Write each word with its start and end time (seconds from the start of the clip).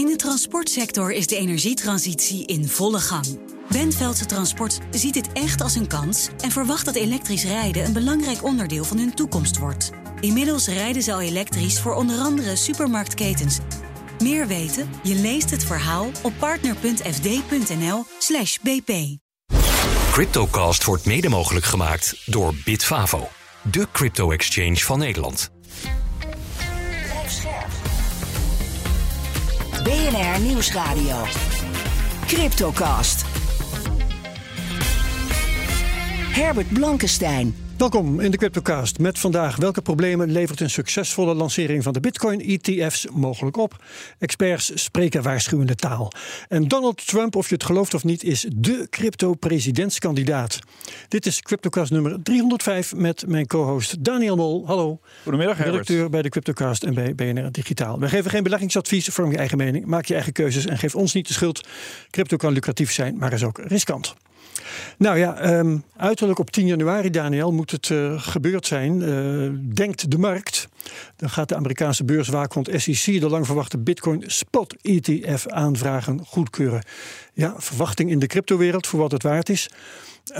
In 0.00 0.06
de 0.06 0.16
transportsector 0.16 1.12
is 1.12 1.26
de 1.26 1.36
energietransitie 1.36 2.46
in 2.46 2.68
volle 2.68 2.98
gang. 2.98 3.38
Bentveldse 3.68 4.26
Transport 4.26 4.78
ziet 4.90 5.14
dit 5.14 5.32
echt 5.32 5.62
als 5.62 5.74
een 5.74 5.86
kans 5.86 6.28
en 6.38 6.50
verwacht 6.50 6.84
dat 6.84 6.94
elektrisch 6.94 7.44
rijden 7.44 7.84
een 7.84 7.92
belangrijk 7.92 8.44
onderdeel 8.44 8.84
van 8.84 8.98
hun 8.98 9.14
toekomst 9.14 9.58
wordt. 9.58 9.90
Inmiddels 10.20 10.68
rijden 10.68 11.02
ze 11.02 11.12
al 11.12 11.20
elektrisch 11.20 11.80
voor 11.80 11.94
onder 11.94 12.18
andere 12.18 12.56
supermarktketens. 12.56 13.58
Meer 14.18 14.46
weten? 14.46 14.90
Je 15.02 15.14
leest 15.14 15.50
het 15.50 15.64
verhaal 15.64 16.10
op 16.22 16.32
partner.fd.nl/slash 16.38 18.56
bp. 18.56 18.92
Cryptocast 20.12 20.84
wordt 20.84 21.04
mede 21.04 21.28
mogelijk 21.28 21.66
gemaakt 21.66 22.22
door 22.26 22.54
Bitfavo, 22.64 23.28
de 23.70 23.86
crypto-exchange 23.92 24.76
van 24.76 24.98
Nederland. 24.98 25.50
BNR 29.90 30.38
Nieuwsradio. 30.38 31.16
Cryptocast. 32.26 33.24
Herbert 36.32 36.70
Blankenstein. 36.70 37.69
Welkom 37.80 38.20
in 38.20 38.30
de 38.30 38.36
Cryptocast 38.36 38.98
met 38.98 39.18
vandaag 39.18 39.56
welke 39.56 39.82
problemen 39.82 40.32
levert 40.32 40.60
een 40.60 40.70
succesvolle 40.70 41.34
lancering 41.34 41.82
van 41.82 41.92
de 41.92 42.00
Bitcoin-ETF's 42.00 43.06
mogelijk 43.12 43.56
op? 43.56 43.84
Experts 44.18 44.82
spreken 44.82 45.22
waarschuwende 45.22 45.74
taal. 45.74 46.12
En 46.48 46.68
Donald 46.68 47.06
Trump, 47.06 47.36
of 47.36 47.48
je 47.48 47.54
het 47.54 47.64
gelooft 47.64 47.94
of 47.94 48.04
niet, 48.04 48.24
is 48.24 48.46
de 48.56 48.86
crypto-presidentskandidaat. 48.90 50.58
Dit 51.08 51.26
is 51.26 51.42
Cryptocast 51.42 51.90
nummer 51.90 52.22
305 52.22 52.94
met 52.94 53.24
mijn 53.26 53.46
co-host 53.46 54.04
Daniel 54.04 54.36
Mol. 54.36 54.66
Hallo. 54.66 55.00
Goedemiddag, 55.22 55.56
Herbert. 55.56 55.88
Redacteur 55.88 56.10
bij 56.10 56.22
de 56.22 56.28
Cryptocast 56.28 56.82
en 56.82 56.94
bij 56.94 57.14
BNR 57.14 57.52
Digitaal. 57.52 57.98
We 57.98 58.08
geven 58.08 58.30
geen 58.30 58.42
beleggingsadvies, 58.42 59.08
vorm 59.08 59.30
je 59.30 59.36
eigen 59.36 59.58
mening, 59.58 59.86
maak 59.86 60.04
je 60.04 60.14
eigen 60.14 60.32
keuzes 60.32 60.66
en 60.66 60.78
geef 60.78 60.94
ons 60.94 61.14
niet 61.14 61.26
de 61.26 61.32
schuld. 61.32 61.68
Crypto 62.10 62.36
kan 62.36 62.52
lucratief 62.52 62.92
zijn, 62.92 63.16
maar 63.18 63.32
is 63.32 63.44
ook 63.44 63.58
riskant. 63.58 64.14
Nou 64.98 65.18
ja, 65.18 65.58
um, 65.58 65.84
uiterlijk 65.96 66.38
op 66.38 66.50
10 66.50 66.66
januari, 66.66 67.10
Daniel, 67.10 67.52
moet 67.52 67.70
het 67.70 67.88
uh, 67.88 68.22
gebeurd 68.22 68.66
zijn. 68.66 69.00
Uh, 69.00 69.50
denkt 69.74 70.10
de 70.10 70.18
markt. 70.18 70.68
Dan 71.16 71.30
gaat 71.30 71.48
de 71.48 71.56
Amerikaanse 71.56 72.04
beurswaakhond 72.04 72.68
SEC 72.74 73.20
de 73.20 73.28
lang 73.28 73.46
verwachte 73.46 73.78
Bitcoin 73.78 74.22
Spot 74.26 74.74
ETF 74.82 75.46
aanvragen 75.46 76.20
goedkeuren. 76.26 76.84
Ja, 77.32 77.54
verwachting 77.58 78.10
in 78.10 78.18
de 78.18 78.26
cryptowereld 78.26 78.86
voor 78.86 79.00
wat 79.00 79.12
het 79.12 79.22
waard 79.22 79.48
is. 79.48 79.70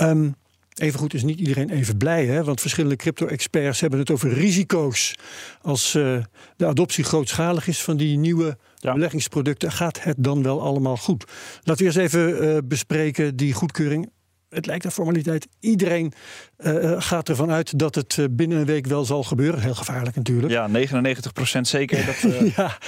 Um, 0.00 0.34
Evengoed 0.74 1.14
is 1.14 1.22
niet 1.22 1.38
iedereen 1.38 1.70
even 1.70 1.96
blij, 1.96 2.26
hè? 2.26 2.44
want 2.44 2.60
verschillende 2.60 2.96
crypto-experts 2.96 3.80
hebben 3.80 3.98
het 3.98 4.10
over 4.10 4.32
risico's. 4.32 5.14
Als 5.62 5.94
uh, 5.94 6.18
de 6.56 6.66
adoptie 6.66 7.04
grootschalig 7.04 7.66
is 7.66 7.82
van 7.82 7.96
die 7.96 8.18
nieuwe 8.18 8.56
ja. 8.80 8.92
beleggingsproducten, 8.92 9.72
gaat 9.72 10.02
het 10.02 10.16
dan 10.18 10.42
wel 10.42 10.62
allemaal 10.62 10.96
goed? 10.96 11.24
Laten 11.62 11.86
we 11.86 11.92
eens 11.92 12.14
even 12.14 12.44
uh, 12.44 12.58
bespreken 12.64 13.36
die 13.36 13.52
goedkeuring. 13.52 14.10
Het 14.48 14.66
lijkt 14.66 14.84
een 14.84 14.90
formaliteit. 14.90 15.48
Iedereen 15.60 16.12
uh, 16.58 16.94
gaat 16.98 17.28
ervan 17.28 17.50
uit 17.50 17.78
dat 17.78 17.94
het 17.94 18.18
binnen 18.30 18.58
een 18.58 18.64
week 18.64 18.86
wel 18.86 19.04
zal 19.04 19.22
gebeuren. 19.22 19.60
Heel 19.60 19.74
gevaarlijk 19.74 20.16
natuurlijk. 20.16 20.52
Ja, 20.52 20.68
99% 20.68 21.60
zeker. 21.60 22.06
Dat, 22.06 22.32
ja. 22.56 22.78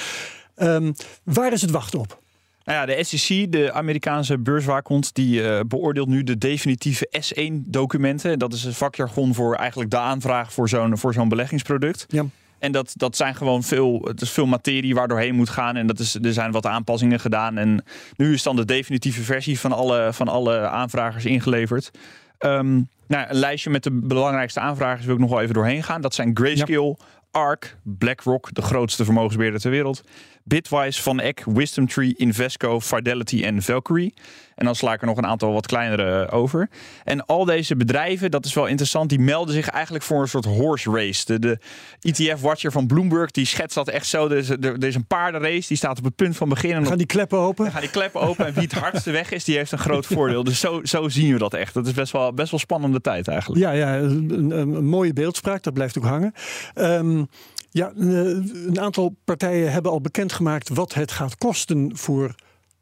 Um, 0.57 0.95
waar 1.25 1.53
is 1.53 1.61
het 1.63 1.71
wachten 1.71 1.99
op? 1.99 2.21
Nou 2.65 2.79
ja, 2.79 2.87
de 2.87 3.05
SEC, 3.05 3.53
de 3.53 3.73
Amerikaanse 3.73 4.39
beurswaakhond, 4.39 5.15
die 5.15 5.41
uh, 5.41 5.61
beoordeelt 5.69 6.09
nu 6.09 6.23
de 6.23 6.39
definitieve 6.39 7.09
S1-documenten. 7.21 8.39
Dat 8.39 8.53
is 8.53 8.65
een 8.65 8.75
vakjargon 8.75 9.35
voor 9.35 9.55
eigenlijk 9.55 9.91
de 9.91 9.99
aanvraag 9.99 10.53
voor 10.53 10.69
zo'n 10.69 10.99
voor 10.99 11.13
zo'n 11.13 11.29
beleggingsproduct. 11.29 12.05
Ja. 12.09 12.25
En 12.63 12.73
dat, 12.73 12.93
dat 12.97 13.17
zijn 13.17 13.35
gewoon 13.35 13.63
veel, 13.63 14.01
het 14.05 14.21
is 14.21 14.31
veel 14.31 14.47
materie 14.47 14.95
waar 14.95 15.09
doorheen 15.09 15.35
moet 15.35 15.49
gaan. 15.49 15.77
En 15.77 15.87
dat 15.87 15.99
is, 15.99 16.15
er 16.15 16.33
zijn 16.33 16.51
wat 16.51 16.67
aanpassingen 16.67 17.21
gedaan. 17.21 17.59
En 17.59 17.85
nu 18.17 18.33
is 18.33 18.43
dan 18.43 18.57
de 18.57 18.65
definitieve 18.65 19.23
versie 19.23 19.61
van 19.61 19.73
alle, 19.73 20.13
van 20.13 20.29
alle 20.29 20.59
aanvragers 20.59 21.25
ingeleverd. 21.25 21.91
Um, 22.39 22.89
nou, 23.07 23.27
een 23.29 23.37
lijstje 23.37 23.71
met 23.71 23.83
de 23.83 23.91
belangrijkste 23.91 24.61
aanvragers 24.61 25.07
wil 25.07 25.15
ik 25.15 25.21
nog 25.21 25.31
wel 25.31 25.41
even 25.41 25.55
doorheen 25.55 25.83
gaan. 25.83 26.01
Dat 26.01 26.15
zijn 26.15 26.31
Grayscale, 26.35 26.97
ja. 26.99 27.05
ARK, 27.31 27.77
BlackRock, 27.83 28.55
de 28.55 28.63
grootste 28.63 29.05
vermogensbeheerder 29.05 29.61
ter 29.61 29.71
wereld. 29.71 30.03
Bitwise, 30.45 31.03
Van 31.03 31.21
Eck, 31.21 31.43
Wisdom 31.45 31.87
Tree, 31.89 32.15
Invesco, 32.17 32.81
Fidelity 32.81 33.43
en 33.43 33.63
Valkyrie. 33.63 34.15
En 34.55 34.65
dan 34.65 34.75
sla 34.77 34.93
ik 34.93 35.01
er 35.01 35.07
nog 35.07 35.17
een 35.17 35.27
aantal 35.27 35.53
wat 35.53 35.67
kleinere 35.67 36.31
over. 36.31 36.69
En 37.05 37.27
al 37.27 37.45
deze 37.45 37.77
bedrijven, 37.77 38.31
dat 38.31 38.45
is 38.45 38.55
wel 38.55 38.67
interessant, 38.67 39.09
die 39.09 39.19
melden 39.19 39.55
zich 39.55 39.69
eigenlijk 39.69 40.05
voor 40.05 40.21
een 40.21 40.29
soort 40.29 40.45
horse 40.45 40.91
race. 40.91 41.25
De, 41.25 41.39
de 41.39 41.59
ETF-watcher 42.01 42.73
van 42.73 42.87
Bloomberg, 42.87 43.31
die 43.31 43.47
schetst 43.47 43.75
dat 43.75 43.89
echt 43.89 44.07
zo. 44.07 44.29
Er 44.29 44.37
is, 44.37 44.49
er 44.49 44.85
is 44.85 44.95
een 44.95 45.07
paardenrace, 45.07 45.69
die 45.69 45.77
staat 45.77 45.99
op 45.99 46.05
het 46.05 46.17
punt 46.17 46.37
van 46.37 46.49
beginnen. 46.49 46.87
Gaan 46.87 46.99
die 46.99 47.07
kleppen 47.07 47.39
open? 47.39 47.65
Dan 47.65 47.73
gaan 47.73 47.83
die 47.83 47.91
kleppen 47.91 48.21
open 48.21 48.47
en 48.47 48.53
wie 48.53 48.63
het 48.63 48.73
hardste 48.73 49.11
weg 49.11 49.31
is, 49.31 49.45
die 49.45 49.57
heeft 49.57 49.73
een 49.73 49.79
groot 49.79 50.07
voordeel. 50.07 50.45
Dus 50.45 50.61
zo, 50.61 50.81
zo 50.85 51.09
zien 51.09 51.33
we 51.33 51.39
dat 51.39 51.55
echt. 51.55 51.75
Dat 51.75 51.87
is 51.87 51.93
best 51.93 52.13
wel, 52.13 52.33
best 52.33 52.51
wel 52.51 52.61
spannende 52.61 53.01
tijd 53.01 53.29
eigenlijk. 53.29 53.61
Ja, 53.61 53.71
ja 53.71 53.97
een 53.97 54.85
mooie 54.85 55.13
beeldspraak, 55.13 55.63
dat 55.63 55.75
blijft 55.75 55.99
ook 55.99 56.05
hangen. 56.05 56.33
Um, 56.75 57.29
ja, 57.73 57.93
een 57.97 58.81
aantal 58.81 59.17
partijen 59.25 59.73
hebben 59.73 59.91
al 59.93 60.01
bekendgemaakt 60.01 60.69
wat 60.69 60.95
het 60.95 61.13
gaat 61.13 61.37
kosten 61.37 61.97
voor 61.97 62.35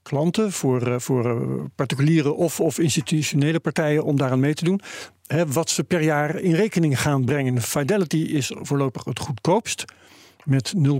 klanten, 0.03 0.53
voor, 0.53 1.01
voor 1.01 1.69
particuliere 1.75 2.33
of, 2.33 2.61
of 2.61 2.79
institutionele 2.79 3.61
partijen 3.61 4.05
om 4.05 4.17
daaraan 4.17 4.41
mee 4.41 4.55
te 4.55 4.65
doen. 4.65 4.81
Hè, 5.27 5.47
wat 5.47 5.71
ze 5.71 5.85
per 5.85 6.03
jaar 6.03 6.39
in 6.39 6.55
rekening 6.55 7.01
gaan 7.01 7.25
brengen. 7.25 7.63
Fidelity 7.63 8.17
is 8.17 8.53
voorlopig 8.55 9.05
het 9.05 9.19
goedkoopst 9.19 9.85
met 10.45 10.73
0,39 10.77 10.91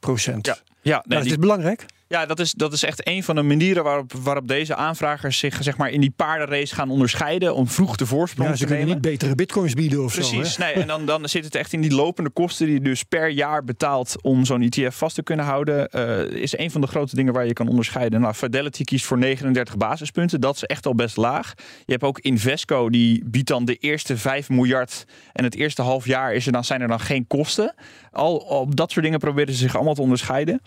procent. 0.00 0.46
Ja, 0.46 0.56
ja 0.80 1.04
nee, 1.06 1.18
nou, 1.18 1.30
is 1.30 1.38
belangrijk? 1.38 1.86
Ja, 2.08 2.26
dat 2.26 2.40
is, 2.40 2.52
dat 2.52 2.72
is 2.72 2.84
echt 2.84 3.08
een 3.08 3.22
van 3.22 3.34
de 3.34 3.42
manieren 3.42 3.84
waarop, 3.84 4.12
waarop 4.12 4.48
deze 4.48 4.74
aanvragers 4.74 5.38
zich 5.38 5.58
zeg 5.60 5.76
maar, 5.76 5.90
in 5.90 6.00
die 6.00 6.12
paardenrace 6.16 6.74
gaan 6.74 6.90
onderscheiden. 6.90 7.54
Om 7.54 7.68
vroeg 7.68 7.96
de 7.96 8.06
voorsprong 8.06 8.48
ja, 8.48 8.56
ze 8.56 8.66
te 8.66 8.72
nemen. 8.72 8.86
niet 8.86 9.00
betere 9.00 9.34
bitcoins 9.34 9.74
bieden 9.74 10.04
of 10.04 10.14
Precies, 10.14 10.54
zo. 10.54 10.62
nee, 10.62 10.72
en 10.72 10.86
dan, 10.86 11.06
dan 11.06 11.28
zit 11.28 11.44
het 11.44 11.54
echt 11.54 11.72
in 11.72 11.80
die 11.80 11.94
lopende 11.94 12.30
kosten 12.30 12.66
die 12.66 12.74
je 12.74 12.80
dus 12.80 13.02
per 13.02 13.28
jaar 13.28 13.64
betaalt 13.64 14.22
om 14.22 14.44
zo'n 14.44 14.62
ETF 14.62 14.96
vast 14.96 15.14
te 15.14 15.22
kunnen 15.22 15.44
houden. 15.44 15.88
Uh, 15.92 16.42
is 16.42 16.58
een 16.58 16.70
van 16.70 16.80
de 16.80 16.86
grote 16.86 17.14
dingen 17.14 17.32
waar 17.32 17.46
je 17.46 17.52
kan 17.52 17.68
onderscheiden. 17.68 18.20
Nou, 18.20 18.34
Fidelity 18.34 18.84
kiest 18.84 19.04
voor 19.04 19.18
39 19.18 19.76
basispunten. 19.76 20.40
Dat 20.40 20.54
is 20.54 20.64
echt 20.64 20.86
al 20.86 20.94
best 20.94 21.16
laag. 21.16 21.52
Je 21.56 21.92
hebt 21.92 22.04
ook 22.04 22.18
Invesco, 22.18 22.90
die 22.90 23.24
biedt 23.24 23.48
dan 23.48 23.64
de 23.64 23.76
eerste 23.76 24.16
5 24.16 24.48
miljard. 24.48 25.04
En 25.32 25.44
het 25.44 25.54
eerste 25.54 25.82
half 25.82 26.06
jaar 26.06 26.34
is 26.34 26.46
er 26.46 26.52
dan, 26.52 26.64
zijn 26.64 26.80
er 26.80 26.88
dan 26.88 27.00
geen 27.00 27.26
kosten. 27.26 27.74
Al 28.12 28.36
op 28.36 28.76
dat 28.76 28.90
soort 28.90 29.04
dingen 29.04 29.18
proberen 29.18 29.54
ze 29.54 29.60
zich 29.60 29.74
allemaal 29.74 29.94
te 29.94 30.02
onderscheiden. 30.02 30.60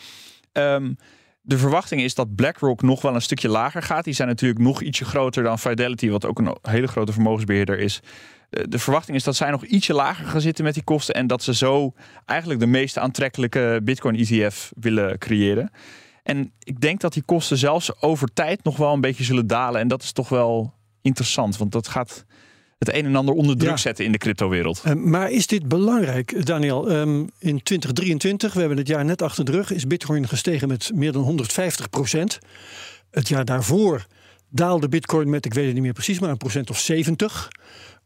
Um, 0.53 0.97
de 1.41 1.57
verwachting 1.57 2.01
is 2.01 2.15
dat 2.15 2.35
BlackRock 2.35 2.81
nog 2.81 3.01
wel 3.01 3.15
een 3.15 3.21
stukje 3.21 3.49
lager 3.49 3.83
gaat. 3.83 4.03
Die 4.03 4.13
zijn 4.13 4.27
natuurlijk 4.27 4.61
nog 4.61 4.81
ietsje 4.81 5.05
groter 5.05 5.43
dan 5.43 5.59
Fidelity, 5.59 6.09
wat 6.09 6.25
ook 6.25 6.39
een 6.39 6.57
hele 6.61 6.87
grote 6.87 7.11
vermogensbeheerder 7.11 7.79
is. 7.79 7.99
De 8.49 8.79
verwachting 8.79 9.17
is 9.17 9.23
dat 9.23 9.35
zij 9.35 9.51
nog 9.51 9.65
ietsje 9.65 9.93
lager 9.93 10.25
gaan 10.25 10.41
zitten 10.41 10.63
met 10.63 10.73
die 10.73 10.83
kosten 10.83 11.15
en 11.15 11.27
dat 11.27 11.43
ze 11.43 11.53
zo 11.53 11.93
eigenlijk 12.25 12.59
de 12.59 12.65
meest 12.65 12.97
aantrekkelijke 12.97 13.79
Bitcoin 13.83 14.15
ETF 14.15 14.71
willen 14.79 15.17
creëren. 15.17 15.71
En 16.23 16.51
ik 16.59 16.81
denk 16.81 16.99
dat 16.99 17.13
die 17.13 17.23
kosten 17.23 17.57
zelfs 17.57 18.01
over 18.01 18.33
tijd 18.33 18.63
nog 18.63 18.77
wel 18.77 18.93
een 18.93 19.01
beetje 19.01 19.23
zullen 19.23 19.47
dalen. 19.47 19.81
En 19.81 19.87
dat 19.87 20.03
is 20.03 20.11
toch 20.11 20.29
wel 20.29 20.73
interessant, 21.01 21.57
want 21.57 21.71
dat 21.71 21.87
gaat 21.87 22.25
het 22.85 22.95
een 22.95 23.05
en 23.05 23.15
ander 23.15 23.33
onder 23.33 23.57
druk 23.57 23.69
ja. 23.69 23.77
zetten 23.77 24.05
in 24.05 24.11
de 24.11 24.17
cryptowereld. 24.17 24.81
Uh, 24.87 24.93
maar 24.93 25.31
is 25.31 25.47
dit 25.47 25.67
belangrijk, 25.67 26.45
Daniel? 26.45 26.91
Um, 26.91 27.29
in 27.39 27.63
2023, 27.63 28.53
we 28.53 28.59
hebben 28.59 28.77
het 28.77 28.87
jaar 28.87 29.05
net 29.05 29.21
achter 29.21 29.45
de 29.45 29.51
rug, 29.51 29.71
is 29.71 29.87
Bitcoin 29.87 30.27
gestegen 30.27 30.67
met 30.67 30.91
meer 30.93 31.11
dan 31.11 31.21
150 31.21 31.89
procent. 31.89 32.39
Het 33.11 33.27
jaar 33.27 33.45
daarvoor 33.45 34.05
daalde 34.51 34.89
Bitcoin 34.89 35.29
met, 35.29 35.45
ik 35.45 35.53
weet 35.53 35.65
het 35.65 35.73
niet 35.73 35.83
meer 35.83 35.93
precies, 35.93 36.19
maar 36.19 36.29
een 36.29 36.37
procent 36.37 36.69
of 36.69 36.79
70. 36.79 37.49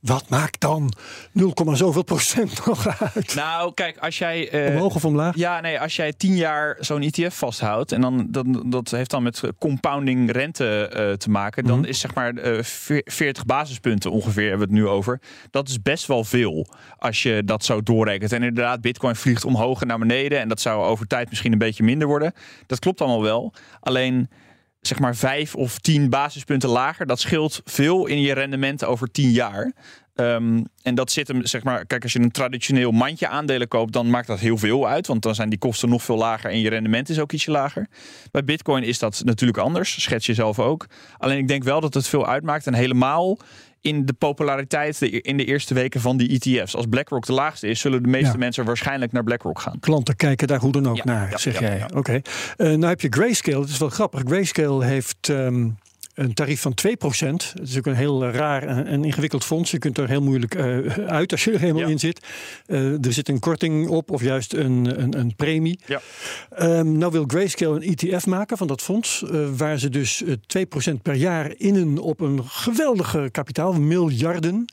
Wat 0.06 0.30
maakt 0.30 0.62
dan 0.62 0.94
0, 1.32 1.54
zoveel 1.74 2.04
procent 2.04 2.60
nog 2.66 3.02
uit? 3.02 3.36
Nou, 3.36 3.74
kijk, 3.74 3.98
als 3.98 4.18
jij. 4.18 4.68
Uh, 4.68 4.76
omhoog 4.76 4.96
of 4.96 5.06
omlaag? 5.06 5.36
Ja, 5.36 5.62
nee, 5.62 5.80
als 5.80 5.96
jij 5.96 6.14
10 6.14 6.36
jaar 6.36 6.78
zo'n 6.80 7.02
ETF 7.02 7.36
vasthoudt. 7.36 7.92
en 7.92 8.02
dan, 8.02 8.28
dan 8.30 8.70
dat 8.70 8.92
heeft 8.92 9.10
dan 9.10 9.24
met 9.24 9.42
compounding 9.60 10.32
rente 10.32 10.92
uh, 10.94 11.14
te 11.14 11.30
maken. 11.30 11.64
dan 11.64 11.78
mm. 11.78 11.86
is 11.86 12.00
zeg 12.00 12.14
maar 12.14 12.34
uh, 12.34 12.60
40 12.62 13.46
basispunten 13.46 14.12
ongeveer, 14.12 14.50
hebben 14.50 14.68
we 14.68 14.74
het 14.74 14.84
nu 14.84 14.90
over. 14.90 15.22
Dat 15.52 15.70
is 15.70 15.82
best 15.82 16.06
wel 16.06 16.24
veel 16.24 16.68
als 16.98 17.24
je 17.24 17.44
dat 17.46 17.66
zo 17.66 17.82
doorrekent. 17.82 18.32
En 18.32 18.44
inderdaad, 18.44 18.82
Bitcoin 18.82 19.16
vliegt 19.16 19.46
omhoog 19.46 19.82
en 19.82 19.88
naar 19.88 20.00
beneden. 20.00 20.40
en 20.40 20.48
dat 20.48 20.62
zou 20.62 20.84
over 20.84 21.08
tijd 21.08 21.30
misschien 21.30 21.52
een 21.52 21.58
beetje 21.58 21.84
minder 21.84 22.08
worden. 22.08 22.34
Dat 22.68 22.80
klopt 22.80 23.02
allemaal 23.02 23.24
wel. 23.24 23.54
Alleen 23.80 24.30
zeg 24.88 25.00
maar 25.00 25.16
vijf 25.16 25.56
of 25.56 25.80
tien 25.80 26.10
basispunten 26.10 26.70
lager. 26.70 27.06
Dat 27.06 27.20
scheelt 27.20 27.62
veel 27.66 28.06
in 28.06 28.22
je 28.22 28.34
rendement 28.34 28.86
over 28.86 29.12
tien 29.12 29.32
jaar. 29.32 29.74
Ehm, 30.16 30.64
en 30.82 30.96
dat 30.96 31.12
zit 31.12 31.28
hem, 31.28 31.46
zeg 31.46 31.64
maar, 31.64 31.86
kijk, 31.86 32.04
als 32.04 32.14
je 32.14 32.20
een 32.20 32.32
traditioneel 32.32 32.92
mandje 32.92 33.28
aandelen 33.28 33.68
koopt, 33.68 33.94
dan 33.94 34.10
maakt 34.10 34.28
dat 34.28 34.40
heel 34.40 34.58
veel 34.58 34.88
uit. 34.88 35.08
Want 35.08 35.22
dan 35.22 35.36
zijn 35.36 35.50
die 35.50 35.60
kosten 35.60 35.90
nog 35.90 36.04
veel 36.04 36.18
lager 36.18 36.50
en 36.50 36.60
je 36.60 36.70
rendement 36.70 37.10
is 37.10 37.20
ook 37.20 37.32
ietsje 37.32 37.52
lager. 37.52 37.88
Bij 38.32 38.44
Bitcoin 38.44 38.84
is 38.84 39.00
dat 39.00 39.22
natuurlijk 39.26 39.58
anders, 39.58 40.02
schets 40.02 40.26
je 40.26 40.34
zelf 40.34 40.60
ook. 40.60 40.86
Alleen 41.18 41.38
ik 41.38 41.48
denk 41.48 41.64
wel 41.64 41.82
dat 41.82 41.94
het 41.94 42.08
veel 42.08 42.28
uitmaakt. 42.28 42.68
En 42.68 42.74
helemaal 42.74 43.38
in 43.86 44.06
de 44.06 44.14
populariteit 44.14 45.02
in 45.02 45.38
de 45.38 45.46
eerste 45.46 45.74
weken 45.74 46.02
van 46.02 46.18
die 46.18 46.30
ETF's. 46.30 46.76
Als 46.76 46.86
BlackRock 46.90 47.26
de 47.26 47.34
laagste 47.34 47.68
is, 47.68 47.80
zullen 47.80 48.04
de 48.04 48.10
meeste 48.10 48.32
Ja. 48.32 48.38
mensen 48.38 48.66
waarschijnlijk 48.66 49.12
naar 49.12 49.24
BlackRock 49.24 49.60
gaan. 49.60 49.80
Klanten 49.80 50.16
kijken 50.16 50.48
daar 50.48 50.60
hoe 50.60 50.72
dan 50.72 50.88
ook 50.90 50.96
Ja, 50.96 51.04
naar, 51.06 51.30
ja, 51.30 51.38
zeg 51.38 51.60
jij. 51.60 51.84
Oké. 51.94 52.22
Eh, 52.58 52.68
nou 52.68 52.86
heb 52.86 53.02
je 53.02 53.08
Grayscale. 53.10 53.60
Het 53.62 53.70
is 53.70 53.78
wel 53.78 53.90
grappig. 53.90 54.22
Grayscale 54.26 54.86
heeft 54.86 55.30
ehm, 55.30 55.70
een 56.16 56.34
tarief 56.34 56.62
van 56.62 56.74
2%. 56.88 57.54
Het 57.54 57.70
is 57.70 57.78
ook 57.78 57.86
een 57.86 57.96
heel 57.96 58.26
raar 58.30 58.64
en, 58.64 59.04
ingewikkeld 59.04 59.44
fonds. 59.44 59.72
Je 59.72 59.78
kunt 59.78 59.98
er 59.98 60.08
heel 60.10 60.22
moeilijk 60.22 60.56
eh, 60.56 60.78
uit 61.08 61.32
als 61.32 61.44
je 61.44 61.52
er 61.52 61.60
helemaal 61.60 61.82
Ja. 61.82 61.88
in 61.88 62.00
zit. 62.00 62.26
Eh, 62.66 63.06
er 63.06 63.14
zit 63.14 63.30
een 63.30 63.40
korting 63.40 63.88
op 63.88 64.12
of 64.12 64.22
juist 64.22 64.54
een, 64.54 65.02
een, 65.02 65.20
een 65.20 65.36
premie. 65.36 65.80
Ja. 65.86 66.02
Ehm, 66.50 66.98
nou 66.98 67.12
wil 67.12 67.24
Grayscale 67.28 67.86
een 67.86 67.96
ETF 67.98 68.26
maken 68.26 68.58
van 68.58 68.68
dat 68.68 68.82
fonds. 68.82 69.24
eh, 69.24 69.48
waar 69.58 69.80
ze 69.80 69.90
dus 69.90 70.24
eh, 70.24 70.34
2% 70.48 71.02
per 71.02 71.14
jaar 71.16 71.54
innen 71.58 71.98
op 71.98 72.20
een 72.20 72.44
geweldige 72.46 73.30
kapitaal, 73.32 73.74
miljarden. 73.74 74.66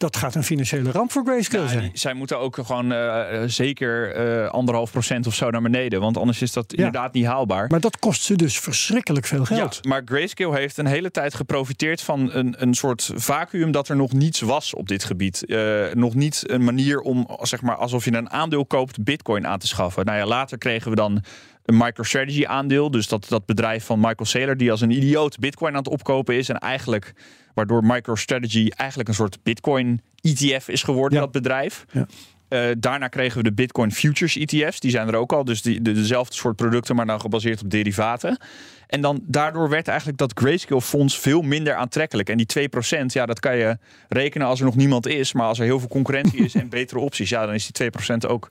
Dat 0.00 0.16
gaat 0.16 0.34
een 0.34 0.44
financiële 0.44 0.90
ramp 0.90 1.12
voor 1.12 1.22
Grayscale 1.24 1.68
zijn. 1.68 1.80
die- 1.80 1.90
zij 1.94 2.14
moeten 2.14 2.38
ook 2.38 2.56
gewoon 2.64 2.92
eh, 2.92 3.42
zeker 3.46 4.14
eh, 4.14 4.48
anderhalf 4.50 4.90
procent 4.90 5.26
of 5.26 5.34
zo 5.34 5.50
naar 5.50 5.62
beneden. 5.62 6.00
Want 6.00 6.16
anders 6.16 6.42
is 6.42 6.52
dat 6.52 6.72
inderdaad 6.72 7.12
niet 7.12 7.24
haalbaar. 7.26 7.66
Maar 7.68 7.80
dat 7.80 7.98
kost 7.98 8.22
ze 8.22 8.36
dus 8.36 8.58
verschrikkelijk 8.58 9.26
veel 9.26 9.44
geld. 9.44 9.78
Ja, 9.82 9.88
maar 9.90 10.02
Grayscale 10.04 10.56
heeft 10.56 10.76
een 10.78 10.86
hele 10.86 11.10
tijd 11.10 11.34
geprofiteerd 11.34 12.00
van 12.02 12.32
een, 12.32 12.54
een 12.62 12.74
soort 12.74 13.10
vacuüm 13.14 13.70
dat 13.70 13.88
er 13.88 13.96
nog 13.96 14.12
niets 14.12 14.40
was 14.40 14.74
op 14.74 14.88
dit 14.88 15.04
gebied. 15.04 15.44
Eh, 15.46 15.84
nog 15.92 16.14
niet 16.14 16.42
een 16.46 16.64
manier 16.64 17.00
om, 17.00 17.28
zeg 17.42 17.62
maar, 17.62 17.76
alsof 17.76 18.04
je 18.04 18.12
een 18.14 18.30
aandeel 18.30 18.66
koopt, 18.66 19.04
bitcoin 19.04 19.46
aan 19.46 19.58
te 19.58 19.66
schaffen. 19.66 20.04
Nou 20.04 20.18
ja, 20.18 20.26
later 20.26 20.58
kregen 20.58 20.90
we 20.90 20.96
dan 20.96 21.22
een 21.70 21.76
MicroStrategy 21.76 22.44
aandeel. 22.46 22.90
Dus 22.90 23.08
dat, 23.08 23.26
dat 23.28 23.46
bedrijf 23.46 23.84
van 23.84 23.98
Michael 23.98 24.24
Saylor 24.24 24.56
die 24.56 24.70
als 24.70 24.80
een 24.80 24.90
idioot 24.90 25.38
bitcoin 25.38 25.72
aan 25.72 25.78
het 25.82 25.88
opkopen 25.88 26.34
is. 26.34 26.48
En 26.48 26.58
eigenlijk, 26.58 27.12
waardoor 27.54 27.84
MicroStrategy 27.84 28.68
eigenlijk 28.76 29.08
een 29.08 29.14
soort 29.14 29.38
bitcoin 29.42 30.00
ETF 30.22 30.68
is 30.68 30.82
geworden, 30.82 31.18
Ja. 31.18 31.24
dat 31.24 31.32
bedrijf. 31.32 31.84
Ja. 31.92 32.06
Eh, 32.48 32.68
daarna 32.78 33.08
kregen 33.08 33.36
we 33.36 33.42
de 33.42 33.52
Bitcoin 33.52 33.92
Futures 33.92 34.36
ETF's. 34.36 34.80
Die 34.80 34.90
zijn 34.90 35.08
er 35.08 35.14
ook 35.14 35.32
al. 35.32 35.44
Dus 35.44 35.62
die, 35.62 35.82
de, 35.82 35.92
dezelfde 35.92 36.34
soort 36.34 36.56
producten, 36.56 36.96
maar 36.96 37.06
dan 37.06 37.20
gebaseerd 37.20 37.62
op 37.62 37.70
derivaten. 37.70 38.38
En 38.86 39.00
dan 39.00 39.20
daardoor 39.26 39.68
werd 39.68 39.88
eigenlijk 39.88 40.18
dat 40.18 40.32
Grayscale 40.34 40.80
fonds 40.80 41.18
veel 41.18 41.42
minder 41.42 41.74
aantrekkelijk. 41.74 42.28
En 42.28 42.36
die 42.36 42.46
2%, 42.46 43.12
ja, 43.12 43.26
dat 43.26 43.40
kan 43.40 43.56
je 43.56 43.78
rekenen 44.08 44.46
als 44.46 44.58
er 44.58 44.64
nog 44.64 44.76
niemand 44.76 45.06
is. 45.06 45.32
Maar 45.32 45.46
als 45.46 45.58
er 45.58 45.64
heel 45.64 45.78
veel 45.78 45.88
concurrentie 45.88 46.44
is 46.44 46.54
en 46.54 46.68
betere 46.78 47.00
opties, 47.00 47.28
ja, 47.28 47.46
dan 47.46 47.54
is 47.54 47.70
die 47.70 47.90
2% 47.90 48.28
ook 48.28 48.50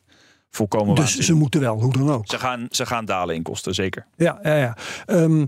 volkomen 0.52 0.96
Dus 0.96 1.18
ze 1.18 1.34
moeten 1.34 1.60
wel, 1.60 1.82
hoe 1.82 1.94
dan 1.94 2.10
ook. 2.12 2.30
Ze 2.30 2.40
gaan, 2.40 2.68
ze 2.70 2.86
gaan 2.86 3.06
dalen 3.06 3.36
in 3.36 3.44
kosten, 3.44 3.74
zeker. 3.74 4.06
Ja, 4.16 4.40
ja, 4.44 4.56
ja. 4.56 4.78
Ehm, 5.06 5.46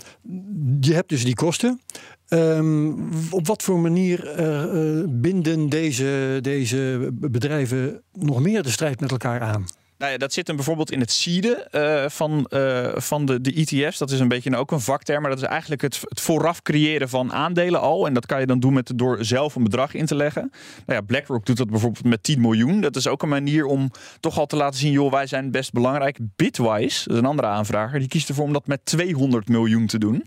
je 0.79 0.93
hebt 0.93 1.09
dus 1.09 1.23
die 1.23 1.35
kosten. 1.35 1.81
Ehm, 2.27 2.91
op 3.29 3.47
wat 3.47 3.63
voor 3.63 3.79
manier 3.79 4.27
eh, 4.27 4.63
eh, 4.63 5.05
binden 5.09 5.69
deze, 5.69 6.39
deze 6.41 7.09
bedrijven 7.13 8.01
nog 8.13 8.39
meer 8.39 8.63
de 8.63 8.69
strijd 8.69 8.99
met 8.99 9.11
elkaar 9.11 9.41
aan? 9.41 9.65
Nou 10.01 10.13
ja, 10.13 10.19
dat 10.19 10.33
zit 10.33 10.47
hem 10.47 10.55
bijvoorbeeld 10.55 10.91
in 10.91 10.99
het 10.99 11.11
seeden 11.11 11.71
eh, 11.71 12.09
van, 12.09 12.45
eh, 12.45 12.91
van 12.95 13.25
de, 13.25 13.41
de 13.41 13.53
ETF's. 13.53 13.97
Dat 13.97 14.11
is 14.11 14.19
een 14.19 14.27
beetje 14.27 14.57
ook 14.57 14.71
een 14.71 14.79
vakterm, 14.79 15.21
maar 15.21 15.29
dat 15.29 15.41
is 15.41 15.47
eigenlijk 15.47 15.81
het, 15.81 15.99
het 16.01 16.21
vooraf 16.21 16.61
creëren 16.61 17.09
van 17.09 17.33
aandelen 17.33 17.79
al. 17.79 18.07
En 18.07 18.13
dat 18.13 18.25
kan 18.25 18.39
je 18.39 18.45
dan 18.45 18.59
doen 18.59 18.73
met, 18.73 18.91
door 18.95 19.25
zelf 19.25 19.55
een 19.55 19.63
bedrag 19.63 19.93
in 19.93 20.05
te 20.05 20.15
leggen. 20.15 20.51
Nou 20.85 20.99
ja, 20.99 21.01
BlackRock 21.01 21.45
doet 21.45 21.57
dat 21.57 21.69
bijvoorbeeld 21.69 22.05
met 22.05 22.23
10 22.23 22.41
miljoen. 22.41 22.81
Dat 22.81 22.95
is 22.95 23.07
ook 23.07 23.23
een 23.23 23.29
manier 23.29 23.65
om 23.65 23.91
toch 24.19 24.39
al 24.39 24.45
te 24.45 24.55
laten 24.55 24.79
zien, 24.79 24.91
joh, 24.91 25.11
wij 25.11 25.27
zijn 25.27 25.51
best 25.51 25.71
belangrijk. 25.71 26.17
Bitwise, 26.35 27.03
dat 27.03 27.13
is 27.13 27.21
een 27.21 27.29
andere 27.29 27.47
aanvrager, 27.47 27.99
die 27.99 28.07
kiest 28.07 28.29
ervoor 28.29 28.45
om 28.45 28.53
dat 28.53 28.67
met 28.67 28.85
200 28.85 29.49
miljoen 29.49 29.87
te 29.87 29.97
doen. 29.97 30.25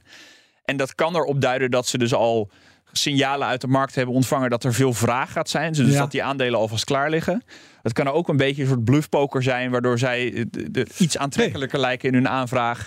En 0.65 0.77
dat 0.77 0.95
kan 0.95 1.17
erop 1.17 1.41
duiden 1.41 1.71
dat 1.71 1.87
ze 1.87 1.99
dus 1.99 2.15
al 2.15 2.51
signalen 2.99 3.47
uit 3.47 3.61
de 3.61 3.67
markt 3.67 3.95
hebben 3.95 4.15
ontvangen 4.15 4.51
dat 4.51 4.65
er 4.65 4.75
veel 4.75 4.93
vraag 4.93 5.33
gaat 5.33 5.49
zijn. 5.49 5.73
Dus 5.73 5.93
Ja. 5.93 5.99
dat 5.99 6.11
die 6.11 6.23
aandelen 6.23 6.59
alvast 6.59 6.85
klaar 6.85 7.11
liggen. 7.11 7.43
Het 7.83 7.93
kan 7.93 8.09
ook 8.09 8.29
een 8.29 8.37
beetje 8.37 8.63
een 8.63 8.69
soort 8.69 8.85
bluffpoker 8.85 9.43
zijn, 9.43 9.71
waardoor 9.71 9.99
zij 9.99 10.47
de, 10.51 10.71
de- 10.71 10.87
iets 10.99 11.19
aantrekkelijker 11.19 11.79
lijken 11.81 12.09
in 12.09 12.15
hun 12.15 12.29
aanvraag. 12.29 12.87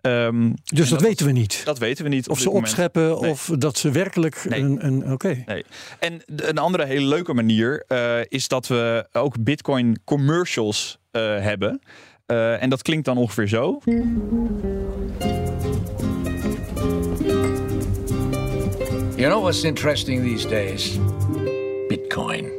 Ehm, 0.00 0.52
Dus 0.64 0.88
dat, 0.88 1.00
weten 1.00 1.26
we 1.26 1.32
niet. 1.32 1.62
Dat 1.64 1.78
weten 1.78 2.04
we 2.04 2.10
niet. 2.10 2.28
of 2.28 2.38
ze 2.40 2.50
opscheppen 2.50 3.20
Nee. 3.20 3.30
of 3.30 3.50
dat 3.58 3.78
ze 3.78 3.90
werkelijk 3.90 4.44
Nee. 4.48 4.60
een... 4.60 4.86
een 4.86 5.12
Oké. 5.12 5.42
Nee. 5.46 5.64
En 5.98 6.22
een 6.36 6.58
andere 6.58 6.84
hele 6.84 7.06
leuke 7.06 7.34
manier 7.34 7.84
eh, 7.88 8.18
is 8.28 8.48
dat 8.48 8.66
we 8.66 9.06
ook 9.12 9.42
Bitcoin 9.44 9.98
commercials 10.04 10.98
eh, 11.10 11.22
hebben. 11.22 11.80
Eh, 12.26 12.62
en 12.62 12.68
dat 12.70 12.82
klinkt 12.82 13.04
dan 13.04 13.16
ongeveer 13.18 13.48
zo. 13.48 13.80
You 19.16 19.30
know 19.30 19.40
what's 19.40 19.64
interesting 19.64 20.22
these 20.22 20.44
days? 20.44 20.98
Bitcoin. 21.88 22.52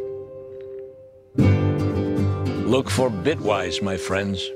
Look 2.68 2.90
for 2.90 3.12
Bitwise, 3.12 3.84
my 3.84 3.96
friends. 3.96 4.50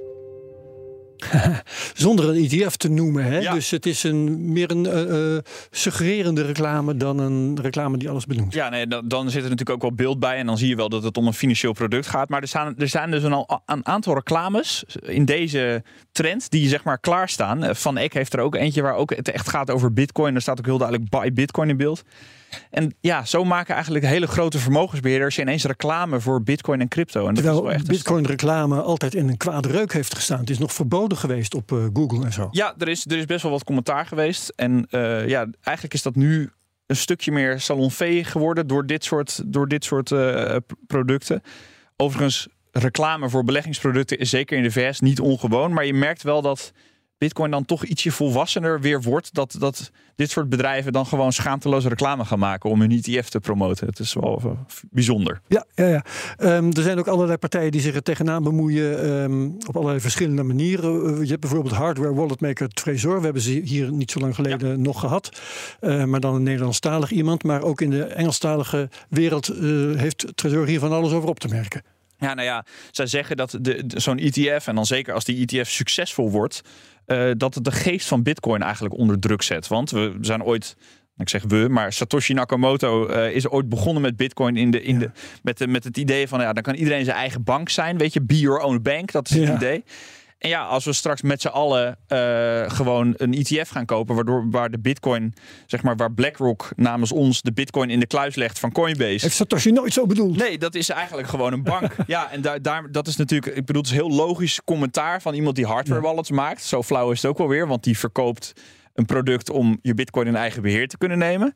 Zonder 1.94 2.30
een 2.30 2.50
ETF 2.50 2.75
te 2.75 2.89
noemen. 2.89 3.24
Hè? 3.24 3.39
Ja. 3.39 3.54
Dus 3.54 3.69
het 3.72 3.86
is 3.86 4.04
een, 4.04 4.51
meer 4.51 4.72
een 4.72 4.86
eh, 4.86 5.36
eh, 5.36 5.44
suggererende 5.72 6.42
reclame 6.42 6.98
dan 6.98 7.19
een 7.19 7.60
reclame 7.62 7.98
die 7.98 8.10
alles 8.10 8.25
benoemt. 8.25 8.54
Ja, 8.54 8.69
nee, 8.69 8.88
dan, 8.88 9.07
dan 9.07 9.30
zit 9.30 9.44
er 9.44 9.50
natuurlijk 9.50 9.69
ook 9.69 9.81
wel 9.81 9.94
beeld 9.94 10.19
bij. 10.19 10.38
En 10.38 10.45
dan 10.45 10.57
zie 10.57 10.68
je 10.68 10.75
wel 10.75 10.89
dat 10.89 11.04
het 11.04 11.18
om 11.18 11.28
een 11.28 11.33
financieel 11.33 11.74
product 11.74 12.07
gaat. 12.07 12.30
Maar 12.30 12.42
er, 12.42 12.48
staan, 12.48 12.75
er 12.78 12.88
zijn 12.88 13.12
dus 13.12 13.24
een, 13.24 13.33
al- 13.33 13.62
een 13.66 13.86
aantal 13.86 14.13
reclames 14.13 14.83
in 15.01 15.25
deze 15.25 15.83
trend 16.12 16.50
die 16.50 16.68
zeg 16.68 16.83
maar 16.83 17.00
klaarstaan. 17.00 17.63
Eh, 17.63 17.75
Van 17.75 17.98
Eck 17.98 18.13
heeft 18.13 18.33
er 18.33 18.39
ook 18.39 18.56
eentje 18.56 18.81
waar 18.81 18.95
ook 18.95 19.16
het 19.16 19.30
echt 19.31 19.50
gaat 19.50 19.69
over 19.72 19.94
bitcoin. 19.94 20.36
Er 20.36 20.42
staat 20.42 20.60
ook 20.60 20.66
heel 20.66 20.78
duidelijk 20.78 21.10
buy 21.10 21.33
bitcoin 21.33 21.69
in 21.69 21.78
beeld. 21.78 22.04
En 22.69 22.95
ja, 23.00 23.25
zo 23.25 23.44
maken 23.44 23.74
eigenlijk 23.74 24.06
hele 24.06 24.27
grote 24.27 24.59
vermogensbeheerders 24.59 25.39
ineens 25.39 25.63
reclame 25.63 26.19
voor 26.19 26.44
bitcoin 26.44 26.81
en 26.81 26.88
crypto. 26.88 27.19
En 27.19 27.25
dat 27.25 27.38
is 27.38 27.44
Terwijl 27.44 27.63
wel 27.63 27.71
echt 27.71 27.88
een 27.88 27.95
Bitcoin 27.95 28.25
reclame 28.25 28.81
altijd 28.81 29.15
in 29.15 29.27
een 29.27 29.38
kwade 29.38 29.68
reuk 29.68 29.94
heeft 29.94 30.15
gestaan. 30.15 30.39
Het 30.39 30.50
is 30.50 30.59
nog 30.59 30.74
verboden 30.74 31.18
geweest 31.18 31.56
op 31.56 31.71
eh, 31.71 31.86
Google 31.94 32.25
en 32.25 32.33
zo. 32.33 32.48
Ja, 32.51 32.75
er 32.77 32.88
is, 32.88 33.06
er 33.06 33.18
is 33.18 33.25
best 33.25 33.44
wel 33.44 33.51
wat 33.51 33.63
commentaar 33.63 34.06
geweest. 34.06 34.53
En 34.56 34.88
eh, 34.89 35.27
ja, 35.27 35.48
eigenlijk 35.62 35.94
is 35.94 36.01
dat 36.01 36.15
nu 36.15 36.50
een 36.86 36.95
stukje 36.95 37.31
meer 37.31 37.59
salonveeg 37.59 38.31
geworden 38.31 38.68
door 38.68 38.86
dit 38.86 39.04
soort, 39.04 39.42
door 39.45 39.68
dit 39.68 39.83
soort 39.83 40.12
eh, 40.12 40.56
producten. 40.88 41.42
Overigens, 41.95 42.47
reclame 42.71 43.30
voor 43.30 43.44
beleggingsproducten 43.44 44.19
is 44.19 44.30
zeker 44.30 44.57
in 44.57 44.63
de 44.63 44.71
VS 44.71 45.00
niet 45.00 45.19
ongewoon. 45.19 45.74
Maar 45.74 45.86
je 45.86 45.94
merkt 45.94 46.24
wel 46.24 46.42
dat 46.42 46.71
Bitcoin 47.21 47.51
dan 47.51 47.65
toch 47.65 47.83
ietsje 47.83 48.12
volwassener 48.12 48.81
weer 48.81 49.01
wordt. 49.01 49.33
Dat, 49.33 49.56
dat 49.59 49.91
dit 50.15 50.29
soort 50.29 50.50
bedrijven 50.50 50.94
dan 50.94 51.06
gewoon 51.06 51.33
schaamteloze 51.33 51.89
reclame 51.89 52.25
gaan 52.25 52.39
maken 52.39 52.69
om 52.69 52.79
hun 52.79 52.91
ETF 52.91 53.29
te 53.29 53.39
promoten. 53.39 53.88
Het 53.88 54.00
is 54.00 54.13
wel 54.13 54.57
bijzonder. 54.89 55.41
Ja, 55.47 55.65
ja, 55.75 55.88
ja. 55.88 56.03
Ehm, 56.38 56.71
er 56.71 56.83
zijn 56.83 57.00
ook 57.00 57.07
allerlei 57.07 57.38
partijen 57.38 57.71
die 57.71 57.81
zich 57.81 57.95
er 57.95 58.03
tegenaan 58.03 58.44
bemoeien 58.44 59.03
ehm, 59.03 59.45
op 59.68 59.75
allerlei 59.75 60.00
verschillende 60.00 60.44
manieren. 60.44 61.06
Eh, 61.06 61.23
je 61.23 61.29
hebt 61.29 61.39
bijvoorbeeld 61.39 61.73
hardware 61.73 62.13
walletmaker 62.13 62.68
Trezor. 62.68 63.18
We 63.18 63.23
hebben 63.23 63.41
ze 63.41 63.51
hier 63.51 63.91
niet 63.91 64.12
zo 64.12 64.19
lang 64.19 64.35
geleden 64.35 64.81
nog 64.81 64.99
gehad. 64.99 65.42
Eh, 65.80 66.04
maar 66.04 66.19
dan 66.19 66.35
een 66.35 66.44
Nederlandstalig 66.44 67.11
iemand. 67.11 67.44
Maar 67.44 67.61
ook 67.61 67.81
in 67.81 67.90
de 67.90 68.04
Engelstalige 68.04 68.90
wereld 69.09 69.47
eh, 69.47 69.57
heeft 69.95 70.25
Trezor 70.35 70.68
hier 70.68 70.80
van 70.80 70.92
alles 70.92 71.11
over 71.11 71.30
op 71.30 71.40
te 71.40 71.47
merken. 71.47 71.81
Ja, 72.21 72.33
nou 72.33 72.47
ja, 72.47 72.66
zij 72.92 73.06
zeggen 73.07 73.37
dat 73.37 73.57
de, 73.61 73.85
de- 73.85 73.99
zo'n 73.99 74.18
ETF, 74.18 74.68
en 74.68 74.75
dan 74.75 74.85
zeker 74.85 75.13
als 75.13 75.23
die 75.25 75.45
ETF 75.47 75.69
succesvol 75.69 76.31
wordt, 76.31 76.61
eh, 77.06 77.30
dat 77.37 77.56
het 77.56 77.63
de 77.63 77.71
geest 77.71 78.07
van 78.07 78.23
Bitcoin 78.23 78.61
eigenlijk 78.61 78.95
onder 78.97 79.19
druk 79.19 79.42
zet. 79.42 79.68
Want 79.68 79.92
we 79.92 80.18
zijn 80.21 80.44
ooit. 80.44 80.75
Ik 81.18 81.30
zeg 81.30 81.44
we, 81.47 81.68
maar 81.69 81.94
Satoshi 81.94 82.33
Nakamoto 82.33 83.07
eh, 83.07 83.35
is 83.35 83.47
ooit 83.49 83.69
begonnen 83.69 84.01
met 84.01 84.16
Bitcoin 84.16 84.57
in 84.57 84.71
de, 84.71 84.81
in 84.83 84.99
de, 84.99 85.11
met, 85.44 85.57
de, 85.57 85.68
met 85.68 85.83
het 85.83 85.97
idee 85.97 86.28
van 86.28 86.40
ja, 86.42 86.54
dan 86.54 86.63
kan 86.63 86.73
iedereen 86.75 87.06
zijn 87.06 87.18
eigen 87.18 87.44
bank 87.44 87.69
zijn. 87.69 87.97
Weet 87.97 88.13
je, 88.13 88.21
be 88.21 88.40
your 88.40 88.59
own 88.61 88.80
bank, 88.81 89.11
dat 89.11 89.30
is 89.30 89.35
het 89.35 89.47
Ja. 89.47 89.56
idee. 89.56 89.83
En 90.42 90.50
ja, 90.50 90.66
als 90.66 90.86
we 90.86 90.94
straks 90.94 91.21
met 91.21 91.42
z'n 91.42 91.48
allen 91.48 91.98
eh, 92.07 92.69
gewoon 92.69 93.14
een 93.18 93.33
ETF 93.33 93.69
gaan 93.69 93.86
kopen, 93.86 94.16
waardoor 94.16 94.50
waar 94.50 94.71
de 94.71 94.80
Bitcoin, 94.80 95.33
zeg 95.66 95.83
maar, 95.83 95.95
waar 95.95 96.12
BlackRock 96.12 96.69
namens 96.76 97.12
ons 97.12 97.42
de 97.42 97.54
Bitcoin 97.54 97.90
in 97.90 98.00
de 98.00 98.07
kluis 98.07 98.36
legt 98.36 98.60
van 98.60 98.71
Coinbase. 98.71 99.19
Heeft 99.21 99.36
Satoshi 99.36 99.71
nooit 99.71 99.94
zo 99.94 100.06
bedoeld? 100.06 100.38
Nee, 100.38 100.57
dat 100.57 100.76
is 100.76 100.90
eigenlijk 100.90 101.28
gewoon 101.28 101.54
een 101.54 101.64
bank. 101.64 101.95
ja, 102.07 102.31
en 102.31 102.42
daar, 102.42 102.62
daar, 102.62 102.92
dat 102.92 103.07
is 103.07 103.16
natuurlijk, 103.16 103.56
ik 103.56 103.66
bedoel, 103.66 103.81
het 103.81 103.92
is 103.92 103.98
heel 103.98 104.12
logisch 104.12 104.62
commentaar 104.66 105.21
van 105.21 105.33
iemand 105.33 105.56
die 105.56 105.66
hardware 105.66 106.02
wallets 106.02 106.31
maakt. 106.31 106.64
Zo 106.64 106.83
flauw 106.83 107.12
is 107.12 107.21
het 107.21 107.31
ook 107.31 107.38
wel 107.38 107.48
weer, 107.48 107.68
want 107.68 107.83
die 107.83 107.98
verkoopt 107.98 108.54
een 108.94 109.06
product 109.06 109.50
om 109.50 109.80
je 109.81 109.94
Bitcoin 109.94 110.28
in 110.28 110.36
eigen 110.36 110.62
beheer 110.62 110.88
te 110.88 110.98
kunnen 110.98 111.18
nemen. 111.18 111.54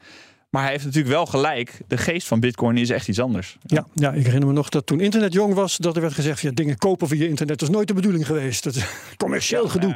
Maar 0.55 0.63
hij 0.63 0.73
heeft 0.73 0.85
natuurlijk 0.85 1.13
wel 1.13 1.25
gelijk. 1.25 1.81
De 1.87 1.97
geest 1.97 2.27
van 2.27 2.39
Bitcoin 2.39 2.77
is 2.77 2.89
echt 2.89 3.07
iets 3.07 3.19
anders. 3.19 3.57
Ja, 3.65 3.87
ja, 3.93 4.11
ik 4.11 4.25
herinner 4.25 4.47
me 4.47 4.53
nog 4.53 4.69
dat 4.69 4.85
toen 4.85 4.99
internet 4.99 5.33
jong 5.33 5.53
was, 5.53 5.77
dat 5.77 5.95
er 5.95 6.01
werd 6.01 6.13
gezegd: 6.13 6.41
ja, 6.41 6.51
dingen 6.51 6.77
kopen 6.77 7.07
via 7.07 7.27
internet 7.27 7.59
dat 7.59 7.69
is 7.69 7.75
nooit 7.75 7.87
de 7.87 7.93
bedoeling 7.93 8.25
geweest. 8.25 8.63
Dat 8.63 8.75
is 8.75 8.85
commercieel 9.17 9.67
gedoe. 9.67 9.95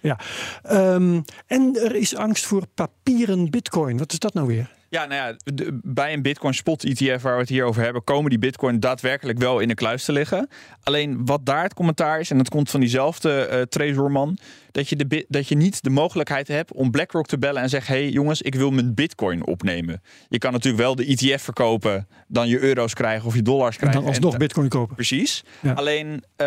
Ja. 0.00 0.18
Ehm, 0.62 1.20
en 1.46 1.78
er 1.82 1.94
is 1.96 2.16
angst 2.16 2.46
voor 2.46 2.66
papieren 2.74 3.50
bitcoin. 3.50 3.98
Wat 3.98 4.12
is 4.12 4.18
dat 4.18 4.34
nou 4.34 4.46
weer? 4.46 4.70
Ja, 4.92 5.04
nou 5.06 5.14
ja, 5.14 5.36
de- 5.54 5.78
bij 5.82 6.12
een 6.12 6.22
Bitcoin 6.22 6.54
spot 6.54 6.84
ETF 6.84 7.22
waar 7.22 7.34
we 7.34 7.40
het 7.40 7.48
hier 7.48 7.64
over 7.64 7.82
hebben, 7.82 8.04
komen 8.04 8.30
die 8.30 8.38
Bitcoin 8.38 8.80
daadwerkelijk 8.80 9.38
wel 9.38 9.58
in 9.60 9.68
de 9.68 9.74
kluis 9.74 10.04
te 10.04 10.12
liggen. 10.12 10.48
Alleen 10.82 11.26
wat 11.26 11.46
daar 11.46 11.62
het 11.62 11.74
commentaar 11.74 12.20
is, 12.20 12.30
en 12.30 12.36
dat 12.38 12.48
komt 12.48 12.70
van 12.70 12.80
diezelfde 12.80 13.66
treasurerman, 13.68 14.38
dat 14.72 14.88
je, 14.88 14.96
de, 14.96 15.24
dat 15.28 15.48
je 15.48 15.54
niet 15.56 15.82
de 15.82 15.90
mogelijkheid 15.90 16.48
hebt 16.48 16.72
om 16.72 16.90
BlackRock 16.90 17.26
te 17.26 17.38
bellen 17.38 17.62
en 17.62 17.68
zeggen: 17.68 17.94
hey 17.94 18.08
jongens, 18.08 18.42
ik 18.42 18.54
wil 18.54 18.70
mijn 18.70 18.94
Bitcoin 18.94 19.46
opnemen. 19.46 20.02
Je 20.28 20.38
kan 20.38 20.52
natuurlijk 20.52 20.82
wel 20.82 20.94
de 20.94 21.04
ETF 21.06 21.42
verkopen, 21.42 22.06
dan 22.28 22.48
je 22.48 22.58
euro's 22.60 22.94
krijgen 22.94 23.26
of 23.26 23.34
je 23.34 23.42
dollars 23.42 23.74
En 23.74 23.80
krijgen. 23.80 24.00
dan 24.00 24.08
alsnog 24.10 24.32
en- 24.32 24.38
bitcoin 24.38 24.68
kopen. 24.68 24.94
Precies. 24.94 25.44
Ja. 25.60 25.72
Alleen, 25.72 26.24
eh, 26.36 26.46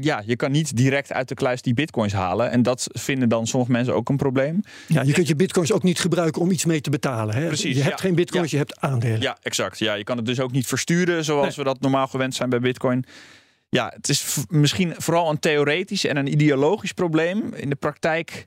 ja, 0.00 0.22
je 0.26 0.36
kan 0.36 0.50
niet 0.50 0.76
direct 0.76 1.12
uit 1.12 1.28
de 1.28 1.34
kluis 1.34 1.62
die 1.62 1.74
bitcoins 1.74 2.12
halen. 2.12 2.50
En 2.50 2.62
dat 2.62 2.86
vinden 2.92 3.28
dan 3.28 3.46
sommige 3.46 3.72
mensen 3.72 3.94
ook 3.94 4.08
een 4.08 4.16
probleem. 4.16 4.60
Ja, 4.86 5.02
je 5.02 5.12
kunt 5.12 5.28
je 5.28 5.36
bitcoins 5.36 5.72
ook 5.72 5.82
niet 5.82 6.00
gebruiken 6.00 6.42
om 6.42 6.50
iets 6.50 6.64
mee 6.64 6.80
te 6.80 6.90
betalen. 6.90 7.34
Hè? 7.34 7.46
Precies, 7.46 7.77
je 7.78 7.84
hebt 7.88 8.00
ja. 8.00 8.06
geen 8.06 8.14
bitcoins, 8.14 8.50
Ja. 8.50 8.58
je 8.58 8.64
hebt 8.64 8.80
aandelen. 8.80 9.20
Ja, 9.20 9.36
exact. 9.42 9.78
Ja, 9.78 9.94
je 9.94 10.04
kan 10.04 10.16
het 10.16 10.26
dus 10.26 10.40
ook 10.40 10.52
niet 10.52 10.66
versturen 10.66 11.24
zoals 11.24 11.46
Nee. 11.46 11.54
we 11.56 11.64
dat 11.64 11.80
normaal 11.80 12.06
gewend 12.06 12.34
zijn 12.34 12.50
bij 12.50 12.60
bitcoin. 12.60 13.04
Ja, 13.68 13.92
het 13.96 14.08
is 14.08 14.36
misschien 14.48 14.94
vooral 14.96 15.30
een 15.30 15.38
theoretisch 15.38 16.04
en 16.04 16.16
een 16.16 16.32
ideologisch 16.32 16.92
probleem. 16.92 17.52
In 17.54 17.68
de 17.68 17.76
praktijk 17.76 18.46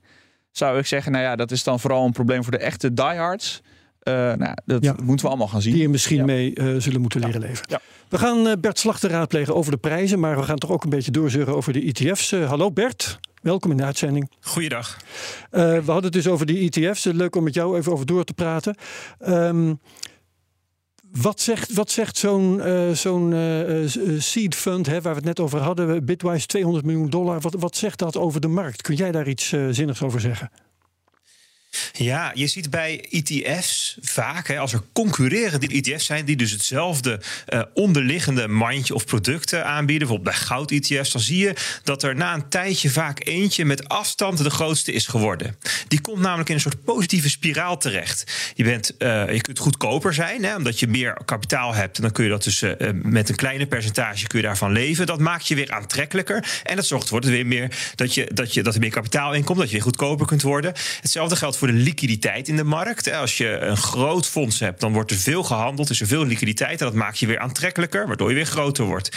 zou 0.52 0.78
ik 0.80 0.86
zeggen, 0.86 1.12
nou 1.12 1.24
ja, 1.24 1.36
dat 1.36 1.52
is 1.52 1.64
dan 1.64 1.80
vooral 1.80 2.06
een 2.06 2.12
probleem 2.12 2.44
voor 2.44 2.52
de 2.52 2.58
echte 2.58 2.94
diehards. 2.94 3.62
Eh 4.00 4.14
nou, 4.14 4.54
dat 4.66 4.84
Ja. 4.84 4.96
moeten 5.04 5.26
we 5.26 5.32
allemaal 5.32 5.48
gaan 5.48 5.62
zien. 5.62 5.74
Die 5.74 5.84
er 5.84 5.90
misschien 5.90 6.18
Ja. 6.18 6.26
mee 6.26 6.54
eh, 6.54 6.76
zullen 6.78 7.02
moeten 7.02 7.20
leren 7.20 7.42
leven. 7.42 7.66
We 8.10 8.18
gaan 8.18 8.48
eh, 8.48 8.54
Bert 8.60 8.80
Slachter 8.80 9.10
raadplegen 9.10 9.56
over 9.56 9.72
de 9.72 9.78
prijzen. 9.78 10.20
Maar 10.20 10.38
we 10.38 10.44
gaan 10.44 10.58
toch 10.58 10.72
ook 10.72 10.84
een 10.84 10.90
beetje 10.90 11.12
doorzeuren 11.12 11.56
over 11.56 11.74
de 11.74 11.82
ETF's. 11.82 12.32
Hallo 12.32 12.72
Bert, 12.72 13.20
welkom 13.42 13.72
in 13.72 13.78
de 13.78 13.84
uitzending. 13.84 14.32
Goeiedag. 14.42 14.98
Eh, 15.50 15.62
we 15.62 15.92
hadden 15.92 16.04
het 16.04 16.14
dus 16.14 16.28
over 16.28 16.46
die 16.46 16.72
ETF's. 16.72 17.04
Leuk 17.04 17.36
om 17.36 17.44
met 17.44 17.54
jou 17.54 17.78
even 17.78 17.92
over 17.92 18.06
door 18.06 18.24
te 18.24 18.34
praten. 18.34 18.76
Ehm, 19.20 19.74
wat 21.12 21.40
zegt, 21.40 21.74
wat 21.74 21.92
zegt 21.92 22.18
zo'n 22.18 22.62
eh, 22.62 22.92
zo'n 22.92 23.34
eh, 23.34 24.20
seed 24.20 24.56
fund, 24.56 24.86
hè, 24.86 25.02
waar 25.02 25.14
we 25.14 25.18
het 25.18 25.28
net 25.28 25.40
over 25.40 25.60
hadden, 25.60 26.06
Bitwise 26.06 26.46
200 26.46 26.86
miljoen 26.86 27.10
dollar. 27.10 27.40
Wat, 27.40 27.54
wat 27.54 27.76
zegt 27.76 28.00
dat 28.00 28.18
over 28.18 28.42
de 28.42 28.48
markt? 28.48 28.82
Kun 28.82 28.96
jij 28.96 29.12
daar 29.12 29.28
iets 29.28 29.48
zinnigs 29.70 30.02
over 30.02 30.20
zeggen? 30.20 30.52
Ja, 31.94 32.32
je 32.34 32.48
ziet 32.48 32.70
bij 32.70 33.06
ETF's 33.10 33.98
vaak, 34.02 34.48
hè, 34.48 34.60
als 34.60 34.74
er 34.74 34.82
concurrerende 34.94 35.68
ETF's 35.68 36.06
zijn 36.06 36.26
die 36.26 36.36
dus 36.36 36.52
hetzelfde 36.52 37.20
eh, 37.46 37.62
onderliggende 37.74 38.48
mandje 38.48 38.94
of 38.94 39.06
producten 39.06 39.66
aanbieden, 39.66 40.08
bijvoorbeeld 40.08 40.38
bij 40.38 40.48
goud-ETF's, 40.48 41.12
dan 41.12 41.22
zie 41.22 41.38
je 41.38 41.54
dat 41.84 42.04
er 42.04 42.16
na 42.16 42.34
een 42.34 42.50
tijdje 42.50 42.90
vaak 42.90 43.26
eentje 43.26 43.66
met 43.66 43.88
afstand 43.88 44.38
de 44.38 44.50
grootste 44.50 44.92
is 44.92 45.08
geworden. 45.08 45.56
Die 45.88 46.02
komt 46.02 46.20
namelijk 46.20 46.50
in 46.50 46.56
een 46.56 46.62
soort 46.62 46.84
positieve 46.84 47.30
spiraal 47.30 47.78
terecht. 47.78 48.52
Je, 48.56 48.64
bent, 48.64 48.98
eh, 48.98 49.34
je 49.34 49.42
kunt 49.42 49.60
goedkoper 49.60 50.14
zijn, 50.14 50.44
hè, 50.44 50.56
omdat 50.56 50.80
je 50.80 50.88
meer 50.88 51.18
kapitaal 51.26 51.74
hebt. 51.74 51.96
En 51.96 52.02
dan 52.04 52.12
kun 52.12 52.24
je 52.24 52.30
dat 52.30 52.44
dus 52.44 52.62
eh, 52.62 52.90
met 52.94 53.30
een 53.30 53.36
kleine 53.36 53.68
percentage 53.68 54.28
kun 54.28 54.40
je 54.40 54.46
daarvan 54.46 54.72
leven. 54.72 55.06
Dat 55.06 55.20
maakt 55.20 55.48
je 55.48 55.56
weer 55.56 55.72
aantrekkelijker. 55.72 56.46
En 56.64 56.76
dat 56.76 56.86
zorgt 56.86 57.04
ervoor 57.04 57.22
dat 57.22 57.30
er 57.30 57.36
weer 57.36 57.46
meer 57.46 57.94
dat, 57.96 58.14
je, 58.14 58.30
dat, 58.34 58.54
je, 58.54 58.64
dat 58.64 58.74
er 58.74 58.80
meer 58.80 58.90
kapitaal 58.90 59.34
in 59.34 59.44
komt, 59.44 59.60
dat 59.60 59.68
je 59.68 59.74
weer 59.74 59.84
goedkoper 59.84 60.26
kunt 60.26 60.42
worden. 60.42 60.74
Hetzelfde 61.02 61.36
geldt 61.36 61.58
voor 61.58 61.68
de 61.68 61.71
liquiditeit 61.74 62.48
in 62.48 62.56
de 62.56 62.64
markt. 62.64 63.12
Als 63.12 63.38
je 63.38 63.58
een 63.60 63.78
groot 63.78 64.28
fonds 64.28 64.60
hebt, 64.60 64.80
dan 64.80 64.94
wordt 64.94 65.12
er 65.12 65.18
veel 65.18 65.44
gehandeld, 65.44 65.90
is 65.90 66.02
er 66.02 66.08
veel 66.08 66.26
liquiditeit. 66.26 66.80
En 66.80 66.86
dat 66.86 66.96
maakt 66.96 67.20
je 67.20 67.28
weer 67.28 67.40
aantrekkelijker, 67.40 68.08
waardoor 68.08 68.30
je 68.30 68.36
weer 68.36 68.46
groter 68.46 68.86
wordt. 68.86 69.10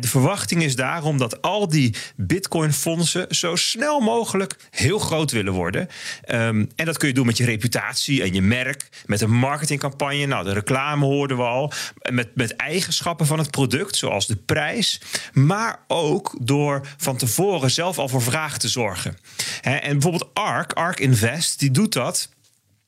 De 0.00 0.08
verwachting 0.08 0.62
is 0.62 0.76
daarom 0.76 1.18
dat 1.18 1.42
al 1.42 1.68
die 1.68 1.94
Bitcoin-fondsen 2.16 3.26
zo 3.34 3.56
snel 3.56 4.00
mogelijk 4.00 4.56
heel 4.70 4.98
groot 4.98 5.30
willen 5.30 5.52
worden. 5.52 5.88
Ehm, 6.22 6.64
en 6.76 6.84
dat 6.84 6.96
kun 6.96 7.08
je 7.08 7.14
doen 7.14 7.26
met 7.26 7.36
je 7.36 7.44
reputatie 7.44 8.22
en 8.22 8.34
je 8.34 8.42
merk, 8.42 8.88
met 9.06 9.20
een 9.20 9.32
marketingcampagne. 9.32 10.26
Nou, 10.26 10.44
de 10.44 10.52
reclame 10.52 11.04
hoorden 11.04 11.36
we 11.36 11.42
al. 11.42 11.72
Met, 12.10 12.28
met 12.34 12.56
eigenschappen 12.56 13.26
van 13.26 13.38
het 13.38 13.50
product, 13.50 13.96
zoals 13.96 14.26
de 14.26 14.36
prijs. 14.36 15.00
Maar 15.32 15.78
ook 15.86 16.36
door 16.40 16.86
van 16.96 17.16
tevoren 17.16 17.70
zelf 17.70 17.98
al 17.98 18.08
voor 18.08 18.22
vraag 18.22 18.58
te 18.58 18.68
zorgen. 18.68 19.16
En 19.62 19.92
bijvoorbeeld 19.92 20.34
ARK, 20.34 20.72
ARK 20.72 21.00
Invest, 21.00 21.58
die 21.58 21.70
doet 21.74 21.92
dat. 21.92 22.28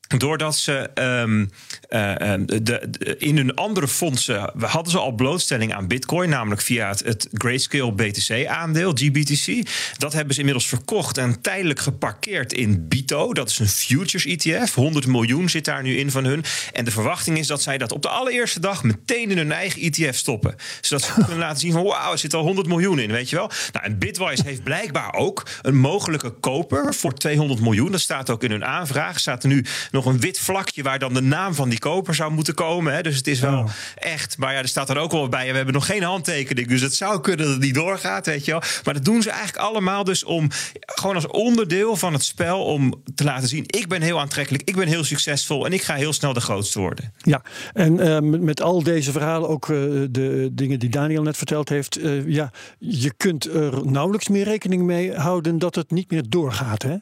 Doordat 0.07 0.55
ze 0.55 0.89
ehm, 0.93 1.45
eh, 1.89 2.33
eh, 2.33 2.41
de, 2.45 3.15
in 3.17 3.37
hun 3.37 3.55
andere 3.55 3.87
fondsen 3.87 4.51
we 4.53 4.65
hadden 4.65 4.91
ze 4.91 4.99
al 4.99 5.11
blootstelling 5.11 5.73
aan 5.73 5.87
Bitcoin, 5.87 6.29
namelijk 6.29 6.61
via 6.61 6.87
het, 6.87 7.03
het 7.03 7.27
Grayscale 7.31 7.93
BTC-aandeel, 7.93 8.91
GBTC. 8.91 9.67
Dat 9.97 10.13
hebben 10.13 10.33
ze 10.33 10.39
inmiddels 10.39 10.67
verkocht 10.67 11.17
en 11.17 11.41
tijdelijk 11.41 11.79
geparkeerd 11.79 12.53
in 12.53 12.87
Bito. 12.87 13.33
Dat 13.33 13.49
is 13.49 13.59
een 13.59 13.67
futures 13.67 14.25
ETF. 14.25 14.73
100 14.73 15.07
miljoen 15.07 15.49
zit 15.49 15.65
daar 15.65 15.83
nu 15.83 15.97
in 15.97 16.11
van 16.11 16.25
hun. 16.25 16.43
En 16.73 16.85
de 16.85 16.91
verwachting 16.91 17.37
is 17.37 17.47
dat 17.47 17.61
zij 17.61 17.77
dat 17.77 17.91
op 17.91 18.01
de 18.01 18.09
allereerste 18.09 18.59
dag 18.59 18.83
meteen 18.83 19.31
in 19.31 19.37
hun 19.37 19.51
eigen 19.51 19.81
ETF 19.81 20.15
stoppen. 20.15 20.55
Zodat 20.81 21.05
ze 21.05 21.13
kunnen 21.13 21.37
laten 21.37 21.59
zien 21.59 21.71
van 21.71 21.83
wauw, 21.83 22.11
er 22.11 22.17
zit 22.17 22.33
al 22.33 22.43
100 22.43 22.67
miljoen 22.67 22.99
in, 22.99 23.11
weet 23.11 23.29
je 23.29 23.35
wel. 23.35 23.51
Nou, 23.71 23.85
en 23.85 23.97
Bitwise 23.97 24.43
heeft 24.45 24.63
blijkbaar 24.63 25.13
ook 25.13 25.45
een 25.61 25.77
mogelijke 25.77 26.29
koper 26.29 26.93
voor 26.93 27.13
200 27.13 27.61
miljoen. 27.61 27.91
Dat 27.91 28.01
staat 28.01 28.29
ook 28.29 28.43
in 28.43 28.51
hun 28.51 28.65
aanvraag. 28.65 29.19
Staat 29.19 29.43
er 29.43 29.49
nu 29.49 29.65
nog 29.97 30.05
een 30.13 30.19
wit 30.19 30.39
vlakje 30.39 30.83
waar 30.83 30.99
dan 30.99 31.13
de 31.13 31.21
naam 31.21 31.53
van 31.53 31.69
die 31.69 31.79
koper 31.79 32.15
zou 32.15 32.31
moeten 32.31 32.53
komen. 32.53 32.93
Hè. 32.93 33.01
Dus 33.01 33.15
het 33.17 33.27
is 33.27 33.39
wel 33.39 33.55
Oh. 33.57 33.69
echt. 33.95 34.37
Maar 34.37 34.53
ja, 34.53 34.59
er 34.59 34.67
staat 34.67 34.89
er 34.89 34.97
ook 34.97 35.11
wel 35.11 35.29
bij. 35.29 35.49
We 35.49 35.55
hebben 35.55 35.73
nog 35.73 35.85
geen 35.85 36.03
handtekening. 36.03 36.67
Dus 36.67 36.81
het 36.81 36.95
zou 36.95 37.21
kunnen 37.21 37.45
dat 37.45 37.53
het 37.55 37.63
niet 37.63 37.73
doorgaat, 37.73 38.25
weet 38.25 38.45
je 38.45 38.51
wel. 38.51 38.61
Maar 38.83 38.93
dat 38.93 39.05
doen 39.05 39.21
ze 39.21 39.29
eigenlijk 39.29 39.63
allemaal 39.67 40.03
dus 40.03 40.23
om 40.23 40.47
gewoon 40.79 41.15
als 41.15 41.27
onderdeel 41.27 41.95
van 41.95 42.13
het 42.13 42.23
spel 42.23 42.63
om 42.65 43.03
te 43.15 43.23
laten 43.23 43.47
zien: 43.47 43.63
ik 43.67 43.87
ben 43.87 44.01
heel 44.01 44.19
aantrekkelijk, 44.19 44.69
ik 44.69 44.75
ben 44.75 44.87
heel 44.87 45.03
succesvol 45.03 45.65
en 45.65 45.73
ik 45.73 45.81
ga 45.81 45.95
heel 45.95 46.13
snel 46.13 46.33
de 46.33 46.41
grootste 46.41 46.79
worden. 46.79 47.13
Ja, 47.17 47.41
en 47.73 47.99
eh, 47.99 48.19
met, 48.19 48.41
met 48.41 48.61
al 48.61 48.83
deze 48.83 49.11
verhalen, 49.11 49.49
ook 49.49 49.69
eh, 49.69 49.77
de 50.09 50.49
dingen 50.51 50.79
die 50.79 50.89
Daniel 50.89 51.23
net 51.23 51.37
verteld 51.37 51.69
heeft. 51.69 51.95
eh, 51.95 52.27
ja, 52.27 52.51
je 52.79 53.13
kunt 53.17 53.45
er 53.45 53.85
nauwelijks 53.91 54.27
meer 54.27 54.43
rekening 54.43 54.83
mee 54.83 55.13
houden 55.15 55.59
dat 55.59 55.75
het 55.75 55.91
niet 55.91 56.11
meer 56.11 56.23
doorgaat. 56.29 56.81
Hè? 56.81 56.95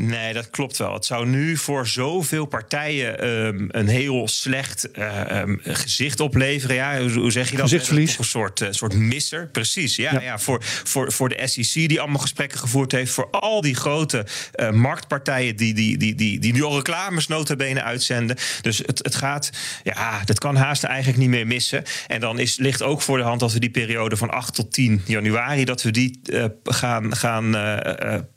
Nee, 0.00 0.32
dat 0.32 0.50
klopt 0.50 0.76
wel. 0.76 0.92
Het 0.92 1.04
zou 1.04 1.26
nu 1.26 1.56
voor 1.56 1.86
zoveel 1.86 2.46
partijen 2.46 3.20
ehm, 3.20 3.64
een 3.68 3.88
heel 3.88 4.28
slecht 4.28 4.90
eh, 4.90 5.40
ehm, 5.40 5.56
gezicht 5.62 6.20
opleveren. 6.20 6.76
Ja, 6.76 7.08
hoe, 7.08 7.32
zeg 7.32 7.50
je 7.50 7.56
dat? 7.56 7.64
Gezichtsverlies. 7.64 8.18
Een 8.18 8.24
soort, 8.24 8.60
eh, 8.60 8.68
soort 8.70 8.94
misser. 8.94 9.48
Precies. 9.52 9.96
Ja, 9.96 10.12
Ja. 10.12 10.20
ja. 10.20 10.38
voor, 10.38 10.62
voor, 10.84 11.12
voor 11.12 11.28
de 11.28 11.46
SEC 11.46 11.88
die 11.88 12.00
allemaal 12.00 12.20
gesprekken 12.20 12.58
gevoerd 12.58 12.92
heeft. 12.92 13.12
Voor 13.12 13.30
al 13.30 13.60
die 13.60 13.74
grote 13.74 14.26
eh, 14.52 14.70
marktpartijen 14.70 15.56
die, 15.56 15.74
die, 15.74 15.96
die, 15.96 16.14
die, 16.14 16.38
die 16.38 16.52
nu 16.52 16.62
al 16.62 16.76
reclames 16.76 17.26
nota 17.26 17.56
bene 17.56 17.82
uitzenden. 17.82 18.36
Dus 18.60 18.78
het, 18.78 18.98
het 18.98 19.14
gaat, 19.14 19.50
ja, 19.82 20.24
dat 20.24 20.38
kan 20.38 20.56
haast 20.56 20.84
eigenlijk 20.84 21.18
niet 21.18 21.28
meer 21.28 21.46
missen. 21.46 21.82
En 22.06 22.20
dan 22.20 22.38
is, 22.38 22.56
ligt 22.56 22.82
ook 22.82 23.02
voor 23.02 23.18
de 23.18 23.24
hand 23.24 23.40
dat 23.40 23.52
we 23.52 23.60
die 23.60 23.70
periode 23.70 24.16
van 24.16 24.30
8 24.30 24.54
tot 24.54 24.72
10 24.72 25.02
januari, 25.06 25.64
dat 25.64 25.82
we 25.82 25.90
die 25.90 26.20
gaan, 26.64 27.16
gaan 27.16 27.50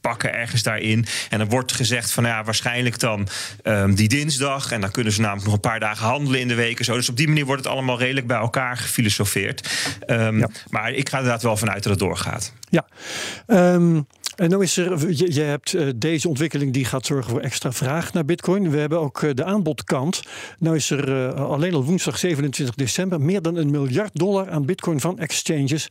pakken 0.02 0.34
ergens 0.34 0.64
daarin. 0.64 1.06
En 1.30 1.38
dan 1.38 1.50
wordt 1.52 1.72
gezegd 1.72 2.12
van 2.12 2.24
ja, 2.24 2.44
waarschijnlijk 2.44 3.00
dan 3.00 3.28
ehm, 3.64 3.94
die 3.94 4.08
dinsdag. 4.08 4.72
En 4.72 4.82
dan 4.82 4.92
kunnen 4.92 5.14
ze 5.14 5.22
namelijk 5.22 5.46
nog 5.46 5.54
een 5.54 5.60
paar 5.60 5.80
dagen 5.80 6.06
handelen 6.06 6.40
in 6.40 6.48
de 6.48 6.56
week 6.56 6.80
en 6.80 6.86
zo. 6.86 6.96
Dus 6.96 7.10
op 7.10 7.18
die 7.18 7.28
manier 7.28 7.46
wordt 7.46 7.64
het 7.64 7.72
allemaal 7.72 8.00
redelijk 8.00 8.28
bij 8.28 8.38
elkaar 8.38 8.78
gefilosofeerd. 8.78 9.70
Ehm, 10.06 10.40
Ja. 10.40 10.50
Maar 10.70 10.92
ik 10.92 11.10
ga 11.10 11.14
er 11.14 11.24
inderdaad 11.24 11.44
wel 11.44 11.58
vanuit 11.58 11.84
dat 11.84 11.92
het 11.92 12.02
doorgaat. 12.02 12.54
Ja. 12.70 12.86
Ehm, 13.48 14.02
en 14.36 14.50
nou 14.50 14.64
is 14.64 14.78
er, 14.78 15.12
je, 15.12 15.34
je 15.34 15.42
hebt 15.42 15.74
eh, 15.74 15.88
deze 15.96 16.28
ontwikkeling 16.28 16.74
die 16.74 16.86
gaat 16.86 17.06
zorgen 17.06 17.32
voor 17.32 17.42
extra 17.42 17.72
vraag 17.72 18.14
naar 18.14 18.26
Bitcoin. 18.26 18.72
We 18.72 18.78
hebben 18.78 19.00
ook 19.00 19.24
eh, 19.24 19.34
de 19.34 19.44
aanbodkant. 19.44 20.22
Nou 20.60 20.76
is 20.76 20.90
er 20.90 21.26
eh, 21.26 21.50
alleen 21.50 21.74
al 21.74 21.84
woensdag 21.84 22.18
27 22.18 22.76
december 22.76 23.22
meer 23.22 23.42
dan 23.42 23.56
een 23.56 23.72
miljard 23.72 24.12
dollar 24.14 24.50
aan 24.50 24.66
Bitcoin 24.66 25.00
van 25.00 25.20
exchanges 25.20 25.88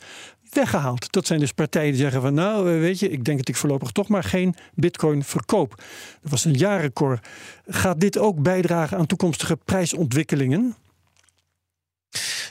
weggehaald. 0.54 1.12
Dat 1.12 1.26
zijn 1.26 1.40
dus 1.40 1.52
partijen 1.52 1.92
die 1.92 2.00
zeggen 2.00 2.21
van 2.21 2.35
nou 2.35 2.75
eh, 2.75 2.80
weet 2.80 2.99
je, 2.99 3.11
ik 3.11 3.25
denk 3.25 3.38
dat 3.38 3.49
ik 3.49 3.57
voorlopig 3.57 3.90
toch 3.90 4.09
maar 4.09 4.25
geen 4.25 4.54
Bitcoin 4.75 5.25
verkoop. 5.25 5.75
Dat 6.23 6.30
was 6.30 6.45
een 6.45 6.54
jaarrecord. 6.54 7.26
Gaat 7.66 8.00
dit 8.00 8.19
ook 8.19 8.42
bijdragen 8.42 8.99
aan 8.99 9.07
toekomstige 9.07 9.57
prijsontwikkelingen? 9.57 10.76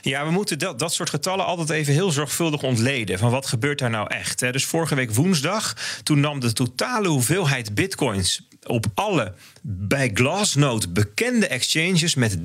Ja, 0.02 0.24
we 0.24 0.30
moeten 0.30 0.58
dat, 0.58 0.78
dat 0.78 0.92
soort 0.92 1.10
getallen 1.10 1.44
altijd 1.44 1.70
even 1.70 1.92
heel 1.92 2.10
zorgvuldig 2.10 2.62
ontleden. 2.62 3.18
Van 3.18 3.30
wat 3.30 3.46
gebeurt 3.46 3.78
daar 3.78 3.90
nou 3.90 4.08
echt? 4.08 4.38
Dus 4.38 4.64
vorige 4.64 4.94
week 4.94 5.14
woensdag, 5.14 5.76
toen 6.02 6.20
nam 6.20 6.40
de 6.40 6.52
totale 6.52 7.08
hoeveelheid 7.08 7.74
bitcoins 7.74 8.48
op 8.66 8.86
alle 8.94 9.34
bij 9.62 10.10
Glassnode 10.14 10.88
bekende 10.88 11.46
exchanges 11.46 12.14
met 12.14 12.38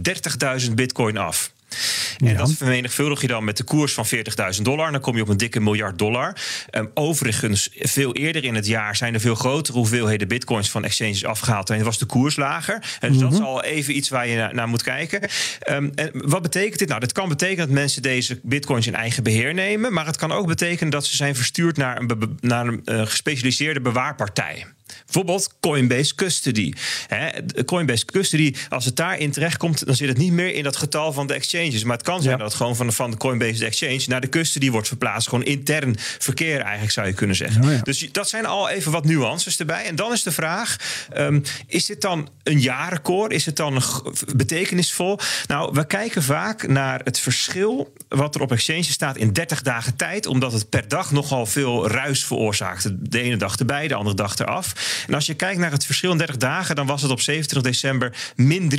30.000 0.68 0.74
bitcoin 0.74 1.18
af. 1.18 1.54
En 2.18 2.38
dat 2.38 2.54
vermenigvuldig 2.54 3.22
je 3.22 3.28
dan 3.28 3.44
met 3.44 3.58
de 3.58 3.64
koers 3.64 3.94
van 3.94 4.06
40.000 4.56 4.62
dollar. 4.62 4.92
Dan 4.92 5.02
kom 5.02 5.16
je 5.16 5.22
op 5.22 5.28
een 5.28 5.38
dikke 5.38 5.60
miljard 5.60 5.98
dollar. 5.98 6.38
Um, 6.72 6.92
overigens, 6.94 7.70
veel 7.74 8.14
eerder 8.14 8.44
in 8.44 8.56
het 8.56 8.68
jaar 8.68 8.96
zijn 8.96 9.14
er 9.14 9.20
veel 9.20 9.36
grotere 9.36 9.78
hoeveelheden 9.78 10.28
bitcoins 10.28 10.70
van 10.70 10.84
exchanges 10.84 11.26
afgehaald. 11.26 11.70
En 11.70 11.84
was 11.84 11.98
de 11.98 12.06
koers 12.06 12.36
lager. 12.36 12.98
En 13.00 13.12
dus 13.12 13.22
dat 13.22 13.34
is 13.34 13.40
al 13.40 13.64
even 13.64 13.96
iets 13.96 14.10
waar 14.10 14.28
je 14.28 14.36
naar, 14.36 14.54
naar 14.54 14.68
moet 14.68 14.84
kijken. 14.84 15.22
Um, 15.72 15.92
en 15.96 16.12
wat 16.14 16.42
betekent 16.42 16.80
dit? 16.80 16.88
Nou, 16.88 17.00
dit 17.00 17.12
kan 17.12 17.30
betekenen 17.30 17.66
dat 17.66 17.76
mensen 17.76 18.02
deze 18.02 18.40
bitcoins 18.44 18.88
in 18.88 18.96
eigen 18.96 19.24
beheer 19.24 19.54
nemen. 19.54 19.94
Maar 19.94 20.06
het 20.06 20.18
kan 20.18 20.32
ook 20.32 20.48
betekenen 20.48 20.92
dat 20.92 21.06
ze 21.06 21.16
zijn 21.16 21.36
verstuurd 21.36 21.78
naar 21.78 22.02
een, 22.02 22.38
naar 22.40 22.68
een 22.68 22.82
uh, 22.86 23.06
gespecialiseerde 23.06 23.82
bewaarpartij. 23.82 24.66
Bijvoorbeeld 25.06 25.54
Coinbase 25.60 26.16
Custody. 26.16 26.74
Coinbase 27.66 28.06
Custody, 28.06 28.56
als 28.70 28.86
het 28.86 28.96
daarin 28.96 29.32
terechtkomt, 29.32 29.86
dan 29.86 29.96
zit 29.96 30.08
het 30.08 30.18
niet 30.18 30.32
meer 30.32 30.54
in 30.54 30.64
dat 30.64 30.76
getal 30.76 31.14
van 31.14 31.28
de 31.28 31.34
exchanges. 31.34 31.84
Maar 31.84 31.98
het 31.98 32.06
kan 32.06 32.22
zijn 32.22 32.38
dat 32.38 32.48
het 32.48 32.56
gewoon 32.56 32.76
van 32.76 32.88
de, 32.88 32.94
van 32.94 33.12
de 33.12 33.18
Coinbase 33.18 33.66
Exchange 33.66 34.04
naar 34.08 34.22
de 34.22 34.30
custody 34.30 34.72
wordt 34.72 34.88
verplaatst. 34.88 35.30
Gewoon 35.30 35.46
intern 35.46 35.96
verkeer, 36.20 36.60
eigenlijk 36.60 36.92
zou 36.92 37.08
je 37.08 37.14
kunnen 37.14 37.36
zeggen. 37.36 37.64
Oh 37.64 37.82
dus 37.84 38.12
dat 38.12 38.30
zijn 38.30 38.46
al 38.46 38.70
even 38.70 38.92
wat 38.92 39.06
nuances 39.06 39.60
erbij. 39.60 39.86
En 39.86 39.96
dan 39.96 40.12
is 40.12 40.24
de 40.24 40.32
vraag: 40.32 40.76
um, 41.18 41.42
is 41.68 41.86
dit 41.86 42.02
dan 42.02 42.30
een 42.44 42.60
jaarrecord? 42.60 43.32
Is 43.32 43.46
het 43.46 43.56
dan 43.56 43.82
betekenisvol? 44.36 45.20
Nou, 45.48 45.74
we 45.74 45.88
kijken 45.88 46.24
vaak 46.24 46.68
naar 46.68 47.02
het 47.04 47.20
verschil 47.20 47.94
wat 48.08 48.36
er 48.36 48.42
op 48.42 48.52
exchanges 48.52 48.92
staat 48.92 49.18
in 49.18 49.34
30 49.34 49.62
dagen 49.62 49.96
tijd, 49.96 50.26
omdat 50.26 50.52
het 50.52 50.70
per 50.70 50.88
dag 50.88 51.12
nogal 51.12 51.46
veel 51.46 51.88
ruis 51.88 52.26
veroorzaakt. 52.26 53.12
De 53.12 53.22
ene 53.22 53.38
dag 53.38 53.58
erbij, 53.58 53.88
de 53.88 53.96
andere 53.96 54.16
dag 54.16 54.38
eraf. 54.40 54.74
En 55.08 55.14
als 55.14 55.26
je 55.26 55.34
kijkt 55.34 55.60
naar 55.60 55.72
het 55.72 55.86
verschil 55.86 56.12
in 56.12 56.18
30 56.18 56.38
dagen, 56.38 56.76
dan 56.76 56.88
was 56.88 57.02
het 57.02 57.12
op 57.12 57.22
27 57.22 57.72
december 57.72 58.14
min 58.36 58.72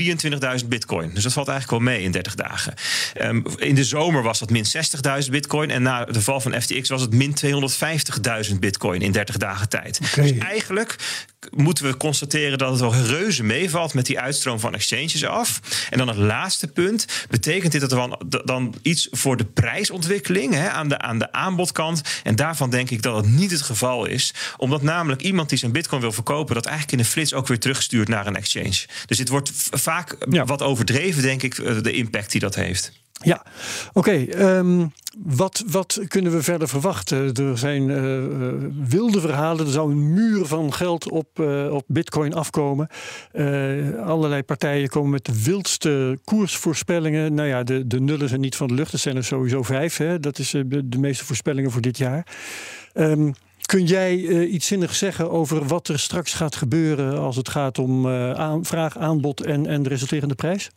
23.000 0.62 0.68
bitcoin. 0.68 1.10
Dus 1.14 1.22
dat 1.22 1.32
valt 1.32 1.48
eigenlijk 1.48 1.82
wel 1.82 1.92
mee 1.92 2.02
in 2.02 2.10
30 2.10 2.34
dagen. 2.34 2.74
Um, 3.20 3.44
in 3.56 3.74
de 3.74 3.84
zomer 3.84 4.22
was 4.22 4.38
dat 4.38 4.50
min 4.50 4.64
60.000 5.24 5.30
bitcoin. 5.30 5.70
En 5.70 5.82
na 5.82 6.04
de 6.04 6.22
val 6.22 6.40
van 6.40 6.60
FTX 6.62 6.88
was 6.88 7.00
het 7.00 7.12
min 7.12 7.36
250.000 8.50 8.58
bitcoin 8.58 9.00
in 9.00 9.12
30 9.12 9.36
dagen 9.36 9.68
tijd. 9.68 10.00
Okay. 10.12 10.32
Dus 10.32 10.38
eigenlijk 10.38 10.96
moeten 11.50 11.84
we 11.84 11.96
constateren 11.96 12.58
dat 12.58 12.70
het 12.70 12.80
wel 12.80 12.94
reuze 12.94 13.42
meevalt 13.42 13.94
met 13.94 14.06
die 14.06 14.20
uitstroom 14.20 14.60
van 14.60 14.74
exchanges 14.74 15.24
af. 15.24 15.60
En 15.90 15.98
dan 15.98 16.08
het 16.08 16.16
laatste 16.16 16.66
punt. 16.66 17.06
Betekent 17.30 17.72
dit 17.72 17.80
dat 17.80 17.92
er 17.92 17.96
dan, 17.96 18.42
dan 18.44 18.74
iets 18.82 19.08
voor 19.10 19.36
de 19.36 19.44
prijsontwikkeling 19.44 20.54
hè, 20.54 20.70
aan, 20.70 20.88
de, 20.88 20.98
aan 20.98 21.18
de 21.18 21.32
aanbodkant? 21.32 22.02
En 22.22 22.36
daarvan 22.36 22.70
denk 22.70 22.90
ik 22.90 23.02
dat 23.02 23.16
het 23.16 23.26
niet 23.26 23.50
het 23.50 23.62
geval 23.62 24.06
is. 24.06 24.34
Omdat 24.56 24.82
namelijk 24.82 25.22
iemand 25.22 25.48
die 25.48 25.58
zijn 25.58 25.72
bitcoin 25.72 25.84
wil 25.90 26.12
verkopen, 26.12 26.54
dat 26.54 26.64
eigenlijk 26.64 26.92
in 26.92 27.04
een 27.04 27.10
flits 27.10 27.34
ook 27.34 27.46
weer 27.46 27.58
terugstuurt 27.58 28.08
naar 28.08 28.26
een 28.26 28.36
exchange. 28.36 28.86
Dus 29.06 29.16
dit 29.16 29.28
wordt 29.28 29.50
vaak 29.70 30.16
wat 30.28 30.62
overdreven, 30.62 31.22
denk 31.22 31.42
ik, 31.42 31.58
eh, 31.58 31.82
de 31.82 31.92
impact 31.92 32.30
die 32.30 32.40
dat 32.40 32.54
heeft. 32.54 32.92
Ja, 33.22 33.44
oké. 33.92 33.98
Okay, 33.98 34.28
um, 34.28 34.80
ehm, 34.80 34.88
wat, 35.36 35.64
wat 35.66 36.00
kunnen 36.08 36.32
we 36.32 36.42
verder 36.42 36.68
verwachten? 36.68 37.32
Er 37.32 37.58
zijn 37.58 37.88
uh, 37.88 38.88
wilde 38.88 39.20
verhalen. 39.20 39.66
Er 39.66 39.72
zou 39.72 39.90
een 39.90 40.12
muur 40.12 40.46
van 40.46 40.72
geld 40.72 41.10
op, 41.10 41.38
uh, 41.40 41.72
op 41.72 41.84
Bitcoin 41.86 42.34
afkomen. 42.34 42.88
allerlei 44.04 44.42
partijen 44.42 44.88
komen 44.88 45.10
met 45.10 45.24
de 45.24 45.42
wildste 45.42 46.18
koersvoorspellingen. 46.24 47.34
Nou 47.34 47.48
ja, 47.48 47.62
de, 47.62 47.86
de 47.86 48.00
nullen 48.00 48.28
zijn 48.28 48.40
niet 48.40 48.56
van 48.56 48.66
de 48.66 48.74
lucht. 48.74 48.92
Er 48.92 48.98
zijn 48.98 49.16
er 49.16 49.24
sowieso 49.24 49.62
vijf. 49.62 49.96
Hè? 49.96 50.20
Dat 50.20 50.38
is 50.38 50.50
de 50.74 50.98
meeste 50.98 51.24
voorspellingen 51.24 51.70
voor 51.70 51.80
dit 51.80 51.98
jaar. 51.98 52.26
Um, 52.94 53.34
Kun 53.66 53.84
jij 53.84 54.16
uh, 54.16 54.52
iets 54.52 54.66
zinnigs 54.66 54.98
zeggen 54.98 55.30
over 55.30 55.66
wat 55.66 55.88
er 55.88 55.98
straks 55.98 56.32
gaat 56.32 56.56
gebeuren 56.56 57.18
als 57.18 57.36
het 57.36 57.48
gaat 57.48 57.78
om 57.78 58.08
aan, 58.08 58.64
vraag, 58.64 58.98
aanbod 58.98 59.40
en, 59.40 59.66
en 59.66 59.82
de 59.82 59.88
resulterende 59.88 60.34
prijs? 60.34 60.70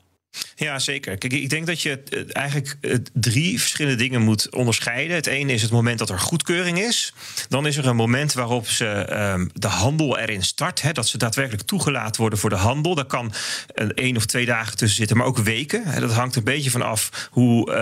Ja, 0.56 0.80
zeker. 0.80 1.18
Kijk, 1.18 1.34
ik 1.34 1.50
denk 1.50 1.68
dat 1.68 1.82
je 1.82 2.04
eigenlijk 2.32 2.78
drie 3.14 3.60
verschillende 3.60 3.98
dingen 3.98 4.22
moet 4.22 4.56
onderscheiden. 4.56 5.16
Het 5.16 5.28
ene 5.28 5.54
is 5.54 5.62
het 5.62 5.72
moment 5.72 6.00
dat 6.00 6.10
er 6.10 6.20
goedkeuring 6.20 6.80
is. 6.80 7.14
Dan 7.48 7.68
is 7.68 7.78
er 7.78 7.88
een 7.88 7.96
moment 7.96 8.34
waarop 8.34 8.68
ze 8.68 8.86
um, 9.34 9.50
de 9.54 9.68
handel 9.68 10.18
erin 10.18 10.44
start. 10.44 10.82
Hè, 10.82 10.92
dat 10.92 11.08
ze 11.08 11.18
daadwerkelijk 11.18 11.68
toegelaten 11.68 12.22
worden 12.22 12.40
voor 12.40 12.50
de 12.50 12.56
handel. 12.56 12.96
Daar 12.96 13.06
kan 13.06 13.34
een 13.74 13.94
één 13.94 14.18
of 14.18 14.26
twee 14.26 14.46
dagen 14.46 14.78
tussen 14.78 14.98
zitten, 14.98 15.18
maar 15.18 15.26
ook 15.26 15.38
weken. 15.38 15.84
Hè, 15.86 16.00
dat 16.00 16.14
hangt 16.14 16.36
een 16.36 16.44
beetje 16.44 16.72
van 16.72 16.82
af 16.82 17.30
hoe, 17.32 17.74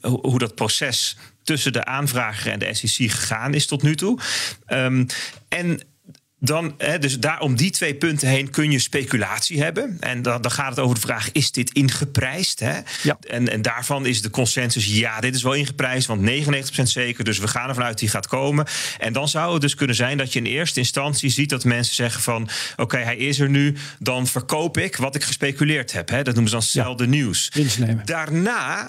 hoe, 0.00 0.18
hoe 0.20 0.38
dat 0.38 0.54
proces 0.54 1.16
tussen 1.44 1.72
de 1.72 1.84
aanvrager 1.84 2.52
en 2.52 2.58
de 2.58 2.74
SEC 2.74 3.10
gegaan 3.10 3.54
is 3.54 3.66
tot 3.66 3.82
nu 3.82 3.96
toe. 3.96 4.18
Um, 4.68 5.06
en 5.48 5.80
dan, 6.44 6.74
hè, 6.78 6.98
dus 6.98 7.18
daar 7.18 7.40
om 7.40 7.56
die 7.56 7.70
twee 7.70 7.94
punten 7.94 8.28
heen 8.28 8.50
kun 8.50 8.70
je 8.70 8.78
speculatie 8.78 9.62
hebben. 9.62 9.96
En 10.00 10.22
dan, 10.22 10.42
dan 10.42 10.50
gaat 10.50 10.68
het 10.68 10.78
over 10.78 10.94
de 10.94 11.00
vraag: 11.00 11.32
is 11.32 11.52
dit 11.52 11.72
ingeprijsd? 11.72 12.60
Hè? 12.60 12.78
Ja. 13.02 13.18
En, 13.20 13.48
en 13.48 13.62
daarvan 13.62 14.06
is 14.06 14.22
de 14.22 14.30
consensus: 14.30 14.86
ja, 14.86 15.20
dit 15.20 15.34
is 15.34 15.42
wel 15.42 15.52
ingeprijsd, 15.52 16.06
want 16.06 16.30
99% 16.30 16.82
zeker. 16.82 17.24
Dus 17.24 17.38
we 17.38 17.48
gaan 17.48 17.68
ervan 17.68 17.84
uit 17.84 17.98
die 17.98 18.08
gaat 18.08 18.26
komen. 18.26 18.66
En 18.98 19.12
dan 19.12 19.28
zou 19.28 19.52
het 19.52 19.62
dus 19.62 19.74
kunnen 19.74 19.96
zijn 19.96 20.18
dat 20.18 20.32
je 20.32 20.38
in 20.38 20.46
eerste 20.46 20.78
instantie 20.78 21.30
ziet 21.30 21.48
dat 21.48 21.64
mensen 21.64 21.94
zeggen: 21.94 22.22
van 22.22 22.48
oké, 22.76 22.98
hij 22.98 23.16
is 23.16 23.40
er 23.40 23.50
nu, 23.50 23.76
dan 23.98 24.26
verkoop 24.26 24.78
ik 24.78 24.96
wat 24.96 25.14
ik 25.14 25.22
gespeculeerd 25.22 25.92
heb. 25.92 26.08
Hè? 26.08 26.22
Dat 26.22 26.34
noemen 26.34 26.50
ze 26.50 26.56
dan 26.56 26.66
zelden 26.66 27.06
ja. 27.06 27.12
nieuws. 27.12 27.52
Daarna 28.04 28.88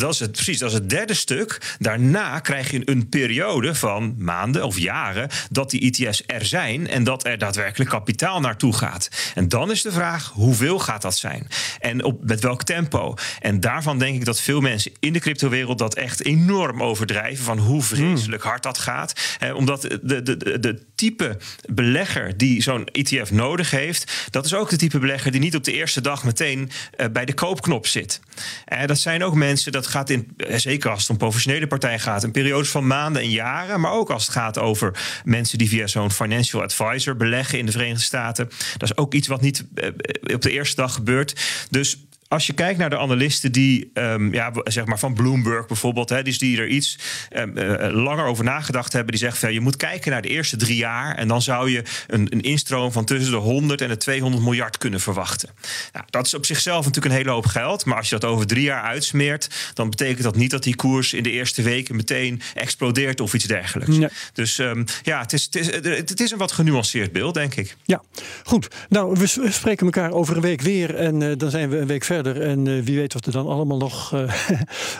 dat 0.00 0.12
is 0.12 0.20
het, 0.20 0.32
precies, 0.32 0.58
dat 0.58 0.68
is 0.68 0.74
het 0.74 0.90
derde 0.90 1.14
stuk. 1.14 1.76
Daarna 1.78 2.40
krijg 2.40 2.70
je 2.70 2.82
een 2.84 3.08
periode 3.08 3.74
van 3.74 4.14
maanden 4.18 4.64
of 4.64 4.78
jaren 4.78 5.28
dat 5.50 5.70
die 5.70 5.80
ETF's 5.80 6.22
er 6.26 6.44
zijn 6.44 6.88
en 6.88 7.04
dat 7.04 7.26
er 7.26 7.38
daadwerkelijk 7.38 7.90
kapitaal 7.90 8.40
naartoe 8.40 8.74
gaat. 8.74 9.08
En 9.34 9.48
dan 9.48 9.70
is 9.70 9.82
de 9.82 9.92
vraag: 9.92 10.30
hoeveel 10.34 10.78
gaat 10.78 11.02
dat 11.02 11.16
zijn? 11.16 11.48
En 11.80 12.04
op, 12.04 12.24
met 12.24 12.40
welk 12.40 12.62
tempo? 12.62 13.14
En 13.40 13.60
daarvan 13.60 13.98
denk 13.98 14.14
ik 14.14 14.24
dat 14.24 14.40
veel 14.40 14.60
mensen 14.60 14.92
in 15.00 15.12
de 15.12 15.20
cryptowereld 15.20 15.78
dat 15.78 15.94
echt 15.94 16.24
enorm 16.24 16.82
overdrijven 16.82 17.44
van 17.44 17.58
hoe 17.58 17.82
vreselijk 17.82 18.42
hard 18.42 18.62
dat 18.62 18.78
gaat. 18.78 19.12
Eh, 19.38 19.54
omdat 19.54 19.82
de, 19.82 20.22
de, 20.22 20.36
de, 20.36 20.58
de 20.60 20.82
type 20.94 21.36
belegger 21.70 22.36
die 22.36 22.62
zo'n 22.62 22.86
ETF 22.86 23.30
nodig 23.30 23.70
heeft, 23.70 24.28
dat 24.30 24.44
is 24.44 24.54
ook 24.54 24.70
de 24.70 24.76
type 24.76 24.98
belegger 24.98 25.30
die 25.30 25.40
niet 25.40 25.56
op 25.56 25.64
de 25.64 25.72
eerste 25.72 26.00
dag 26.00 26.24
meteen 26.24 26.70
uh, 26.96 27.06
bij 27.12 27.24
de 27.24 27.34
koopknop 27.34 27.86
zit. 27.86 28.20
Eh, 28.64 28.86
dat 28.86 28.98
zijn 28.98 29.24
ook 29.24 29.34
mensen 29.34 29.72
dat 29.72 29.83
dat 29.84 29.92
gaat 29.92 30.10
in, 30.10 30.32
eh, 30.36 30.56
zeker 30.56 30.90
als 30.90 31.00
het 31.00 31.10
om 31.10 31.16
professionele 31.16 31.66
partijen 31.66 32.00
gaat, 32.00 32.22
een 32.22 32.30
periode 32.30 32.64
van 32.64 32.86
maanden 32.86 33.22
en 33.22 33.30
jaren. 33.30 33.80
Maar 33.80 33.92
ook 33.92 34.10
als 34.10 34.22
het 34.22 34.32
gaat 34.32 34.58
over 34.58 35.20
mensen 35.24 35.58
die 35.58 35.68
via 35.68 35.86
zo'n 35.86 36.10
financial 36.10 36.62
advisor 36.62 37.16
beleggen 37.16 37.58
in 37.58 37.66
de 37.66 37.72
Verenigde 37.72 38.02
Staten. 38.02 38.48
Dat 38.76 38.90
is 38.90 38.96
ook 38.96 39.14
iets 39.14 39.28
wat 39.28 39.40
niet 39.40 39.64
eh, 39.74 39.88
op 40.34 40.42
de 40.42 40.50
eerste 40.50 40.76
dag 40.76 40.94
gebeurt. 40.94 41.40
Dus 41.70 41.98
als 42.34 42.46
je 42.46 42.52
kijkt 42.52 42.78
naar 42.78 42.90
de 42.90 42.98
analisten 42.98 43.52
die, 43.52 43.90
um, 43.94 44.32
ja, 44.32 44.52
zeg 44.64 44.84
maar 44.84 44.98
van 44.98 45.14
Bloomberg 45.14 45.66
bijvoorbeeld, 45.66 46.08
hè, 46.08 46.22
dus 46.22 46.38
die 46.38 46.58
er 46.58 46.68
iets 46.68 46.98
um, 47.36 47.58
uh, 47.58 47.88
langer 47.90 48.24
over 48.24 48.44
nagedacht 48.44 48.92
hebben, 48.92 49.10
die 49.10 49.20
zeggen 49.20 49.40
van 49.40 49.52
je 49.52 49.60
moet 49.60 49.76
kijken 49.76 50.10
naar 50.10 50.22
de 50.22 50.28
eerste 50.28 50.56
drie 50.56 50.76
jaar 50.76 51.16
en 51.16 51.28
dan 51.28 51.42
zou 51.42 51.70
je 51.70 51.82
een, 52.06 52.26
een 52.30 52.40
instroom 52.40 52.92
van 52.92 53.04
tussen 53.04 53.30
de 53.30 53.38
100 53.38 53.80
en 53.80 53.88
de 53.88 53.96
200 53.96 54.42
miljard 54.42 54.78
kunnen 54.78 55.00
verwachten. 55.00 55.48
Nou, 55.92 56.04
dat 56.10 56.26
is 56.26 56.34
op 56.34 56.46
zichzelf 56.46 56.84
natuurlijk 56.84 57.14
een 57.14 57.20
hele 57.20 57.30
hoop 57.30 57.46
geld, 57.46 57.84
maar 57.84 57.96
als 57.96 58.08
je 58.08 58.18
dat 58.18 58.30
over 58.30 58.46
drie 58.46 58.62
jaar 58.62 58.82
uitsmeert, 58.82 59.72
dan 59.74 59.90
betekent 59.90 60.22
dat 60.22 60.36
niet 60.36 60.50
dat 60.50 60.62
die 60.62 60.76
koers 60.76 61.12
in 61.12 61.22
de 61.22 61.30
eerste 61.30 61.62
weken 61.62 61.96
meteen 61.96 62.40
explodeert 62.54 63.20
of 63.20 63.34
iets 63.34 63.44
dergelijks. 63.44 63.96
Nee. 63.96 64.08
Dus 64.32 64.58
um, 64.58 64.84
ja, 65.02 65.20
het 65.20 65.32
is, 65.32 65.44
het, 65.50 65.86
is, 65.86 65.96
het 65.96 66.20
is 66.20 66.30
een 66.30 66.38
wat 66.38 66.52
genuanceerd 66.52 67.12
beeld, 67.12 67.34
denk 67.34 67.54
ik. 67.54 67.76
Ja, 67.84 68.02
goed. 68.44 68.68
Nou, 68.88 69.16
we 69.18 69.26
spreken 69.50 69.86
elkaar 69.86 70.12
over 70.12 70.36
een 70.36 70.42
week 70.42 70.60
weer 70.60 70.94
en 70.94 71.20
uh, 71.20 71.32
dan 71.36 71.50
zijn 71.50 71.70
we 71.70 71.78
een 71.78 71.86
week 71.86 72.04
verder. 72.04 72.23
En 72.32 72.66
uh, 72.66 72.82
wie 72.82 72.96
weet 72.96 73.12
wat 73.12 73.26
er 73.26 73.32
dan 73.32 73.46
allemaal 73.46 73.76
nog 73.76 74.12
uh, 74.14 74.34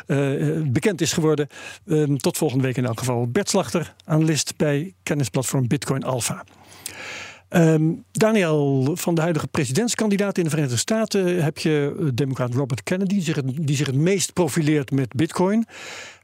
uh, 0.07 0.63
bekend 0.73 1.01
is 1.01 1.13
geworden. 1.13 1.47
Ehm, 1.87 2.17
tot 2.17 2.37
volgende 2.37 2.65
week 2.65 2.77
in 2.77 2.85
elk 2.85 2.99
geval. 2.99 3.27
Bert 3.27 3.49
Slachter, 3.49 3.95
analist 4.05 4.57
bij 4.57 4.95
kennisplatform 5.03 5.69
Bitcoin 5.69 6.03
Alpha. 6.03 6.45
Um, 7.57 8.05
Daniel, 8.13 8.91
van 8.97 9.15
de 9.15 9.21
huidige 9.21 9.47
presidentskandidaat 9.47 10.39
in 10.39 10.45
de 10.45 10.51
Verenigde 10.51 10.77
Staten 10.77 11.43
heb 11.43 11.59
je 11.59 12.11
democraat 12.15 12.55
Robert 12.55 12.83
Kennedy, 12.83 13.15
die 13.15 13.23
zich, 13.23 13.37
het, 13.37 13.67
die 13.67 13.77
zich 13.77 13.87
het 13.87 13.97
meest 13.97 14.33
profileert 14.33 14.91
met 14.91 15.13
Bitcoin. 15.13 15.67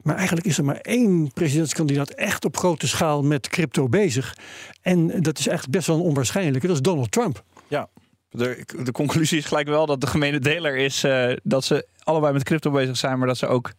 Maar 0.02 0.16
eigenlijk 0.16 0.46
is 0.46 0.58
er 0.58 0.64
maar 0.64 0.76
één 0.76 1.32
presidentskandidaat 1.32 2.10
echt 2.10 2.44
op 2.44 2.56
grote 2.56 2.88
schaal 2.88 3.22
met 3.22 3.48
crypto 3.48 3.88
bezig. 3.88 4.36
En 4.82 5.06
dat 5.06 5.38
is 5.38 5.46
eigenlijk 5.46 5.76
best 5.76 5.86
wel 5.86 5.96
een 5.96 6.02
onwaarschijnlijke, 6.02 6.66
dat 6.66 6.76
is 6.76 6.82
Donald 6.82 7.10
Trump. 7.10 7.44
Ja, 7.68 7.88
de, 8.30 8.64
de 8.84 8.92
conclusie 8.92 9.38
is 9.38 9.44
gelijk 9.44 9.68
wel 9.68 9.86
dat 9.86 10.00
de 10.00 10.06
gemene 10.06 10.38
deler 10.38 10.76
is 10.76 11.04
uh, 11.04 11.32
dat 11.42 11.64
ze 11.64 11.86
allebei 12.02 12.32
met 12.32 12.42
crypto 12.42 12.70
bezig 12.70 12.96
zijn, 12.96 13.18
maar 13.18 13.28
dat 13.28 13.38
ze 13.38 13.46
ook 13.46 13.72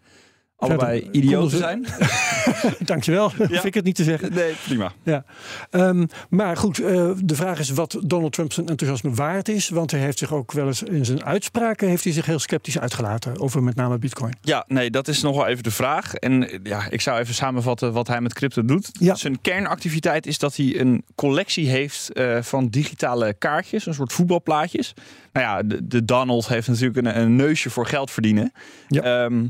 allebei 0.61 1.07
idioten 1.11 1.57
zijn. 1.57 1.85
Dankjewel, 2.85 3.31
hoef 3.37 3.65
ik 3.65 3.73
het 3.73 3.83
niet 3.83 3.95
te 3.95 4.03
zeggen. 4.03 4.33
Nee, 4.33 4.53
prima. 4.65 4.91
Ja. 5.03 5.23
Ehm, 5.69 6.05
maar 6.29 6.57
goed, 6.57 6.79
eh, 6.79 7.11
de 7.23 7.35
vraag 7.35 7.59
is 7.59 7.69
wat 7.69 7.97
Donald 8.03 8.33
Trump 8.33 8.53
zijn 8.53 8.67
enthousiasme 8.67 9.13
waard 9.13 9.49
is. 9.49 9.69
Want 9.69 9.91
hij 9.91 9.99
heeft 9.99 10.17
zich 10.17 10.33
ook 10.33 10.51
wel 10.51 10.67
eens 10.67 10.83
in 10.83 11.05
zijn 11.05 11.25
uitspraken 11.25 11.87
heeft 11.87 12.03
hij 12.03 12.13
zich 12.13 12.25
heel 12.25 12.39
sceptisch 12.39 12.79
uitgelaten 12.79 13.39
over 13.39 13.63
met 13.63 13.75
name 13.75 13.97
Bitcoin. 13.97 14.35
Ja, 14.41 14.65
nee, 14.67 14.89
dat 14.89 15.07
is 15.07 15.21
nog 15.21 15.35
wel 15.35 15.47
even 15.47 15.63
de 15.63 15.71
vraag. 15.71 16.13
En 16.13 16.59
ja, 16.63 16.89
ik 16.89 17.01
zou 17.01 17.19
even 17.19 17.33
samenvatten 17.33 17.93
wat 17.93 18.07
hij 18.07 18.21
met 18.21 18.33
crypto 18.33 18.65
doet. 18.65 18.89
Ja. 18.99 19.15
Zijn 19.15 19.41
kernactiviteit 19.41 20.25
is 20.25 20.37
dat 20.37 20.55
hij 20.55 20.79
een 20.79 21.03
collectie 21.15 21.69
heeft 21.69 22.13
eh, 22.13 22.41
van 22.41 22.67
digitale 22.67 23.33
kaartjes, 23.33 23.85
een 23.85 23.93
soort 23.93 24.13
voetbalplaatjes. 24.13 24.93
Nou 25.33 25.45
ja, 25.45 25.63
de, 25.63 25.87
de 25.87 26.05
Donald 26.05 26.47
heeft 26.47 26.67
natuurlijk 26.67 26.97
een, 26.97 27.19
een 27.19 27.35
neusje 27.35 27.69
voor 27.69 27.85
geld 27.85 28.11
verdienen. 28.11 28.51
Ja. 28.87 29.01
Ehm, 29.01 29.45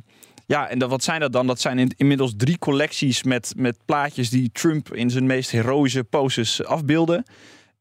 ja, 0.52 0.70
en 0.70 0.80
dat, 0.80 0.90
wat 0.90 1.04
zijn 1.04 1.20
dat 1.20 1.34
dan? 1.34 1.48
Dat 1.48 1.60
zijn 1.62 1.80
in- 1.80 1.94
inmiddels 1.98 2.34
drie 2.38 2.58
collecties 2.58 3.24
met, 3.24 3.54
met 3.58 3.78
plaatjes 3.86 4.30
die 4.30 4.50
Trump 4.52 4.94
in 4.94 5.10
zijn 5.10 5.26
meest 5.26 5.52
heroïsche 5.52 6.04
poses 6.04 6.64
afbeelden. 6.64 7.24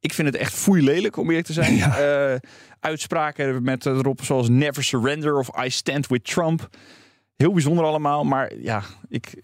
Ik 0.01 0.13
vind 0.15 0.29
het 0.29 0.37
echt 0.37 0.55
foei 0.55 0.83
lelijk, 0.83 1.17
om 1.17 1.29
eerlijk 1.29 1.47
te 1.47 1.53
zijn. 1.53 1.79
Eh, 1.83 2.35
uitspraken 2.81 3.63
met 3.63 3.87
erop 3.87 4.25
zoals 4.25 4.49
never 4.49 4.85
surrender 4.85 5.39
of 5.39 5.65
I 5.65 5.71
stand 5.71 6.07
with 6.07 6.25
Trump. 6.25 6.69
Heel 7.37 7.53
bijzonder 7.53 7.85
allemaal, 7.85 8.25
maar 8.25 8.57
ja, 8.57 8.83
ik, 9.09 9.43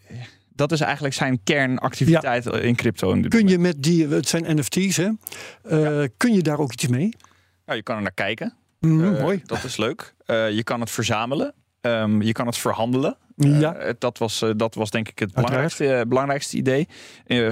dat 0.55 0.73
is 0.73 0.81
eigenlijk 0.81 1.15
zijn 1.15 1.41
kernactiviteit 1.45 2.47
in 2.47 2.75
crypto. 2.77 3.13
in 3.13 3.23
dit 3.23 3.31
Kun 3.31 3.49
je 3.49 3.59
met 3.59 3.83
die, 3.83 4.07
het 4.09 4.29
zijn 4.29 4.57
NFT's 4.59 4.97
hè, 4.97 5.09
Eh, 5.63 6.09
kun 6.17 6.33
je 6.33 6.43
daar 6.43 6.59
ook 6.59 6.73
iets 6.73 6.87
mee? 6.87 7.09
Nou, 7.67 7.79
je 7.79 7.83
kan 7.83 7.97
er 7.97 8.03
naar 8.03 8.13
kijken. 8.15 8.55
Mhm, 8.81 9.15
Eh, 9.15 9.21
mooi. 9.21 9.43
Dat 9.47 9.65
is 9.65 9.77
leuk. 9.77 10.15
Eh, 10.27 10.51
je 10.51 10.63
kan 10.65 10.81
het 10.81 10.91
verzamelen. 10.91 11.55
Ehm, 11.87 12.23
je 12.23 12.33
kan 12.33 12.47
het 12.47 12.59
verhandelen. 12.59 13.17
Ja. 13.37 13.75
Eh, 13.75 13.93
dat, 13.99 14.19
was, 14.19 14.43
eh, 14.43 14.51
dat 14.57 14.75
was 14.75 14.91
denk 14.91 15.09
ik 15.09 15.19
het 15.19 15.33
belangrijkste, 15.35 15.95
eh, 15.95 16.07
belangrijkste 16.09 16.57
idee. 16.57 16.89